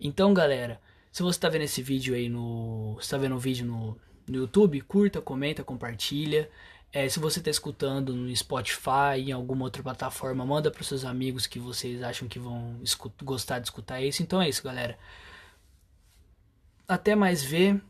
Então, 0.00 0.32
galera, 0.32 0.80
se 1.10 1.22
você 1.22 1.36
está 1.36 1.48
vendo 1.48 1.62
esse 1.62 1.82
vídeo 1.82 2.14
aí 2.14 2.28
no. 2.28 2.96
está 3.00 3.18
vendo 3.18 3.34
o 3.34 3.38
vídeo 3.38 3.66
no, 3.66 3.98
no 4.28 4.36
YouTube, 4.36 4.80
curta, 4.82 5.20
comenta, 5.20 5.64
compartilha. 5.64 6.48
É, 6.92 7.08
se 7.08 7.18
você 7.18 7.40
está 7.40 7.50
escutando 7.50 8.14
no 8.14 8.34
Spotify, 8.36 9.18
em 9.18 9.32
alguma 9.32 9.64
outra 9.64 9.82
plataforma, 9.82 10.44
manda 10.44 10.70
para 10.70 10.84
seus 10.84 11.04
amigos 11.04 11.46
que 11.46 11.58
vocês 11.58 12.02
acham 12.02 12.28
que 12.28 12.38
vão 12.38 12.80
gostar 13.24 13.58
de 13.58 13.66
escutar 13.66 14.00
isso. 14.00 14.22
Então 14.22 14.40
é 14.40 14.48
isso, 14.48 14.62
galera. 14.62 14.96
Até 16.86 17.16
mais 17.16 17.42
ver. 17.42 17.80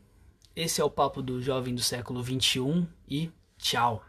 Esse 0.55 0.81
é 0.81 0.83
o 0.83 0.89
papo 0.89 1.21
do 1.21 1.41
jovem 1.41 1.73
do 1.73 1.81
século 1.81 2.21
21 2.21 2.87
e 3.09 3.31
tchau. 3.63 4.01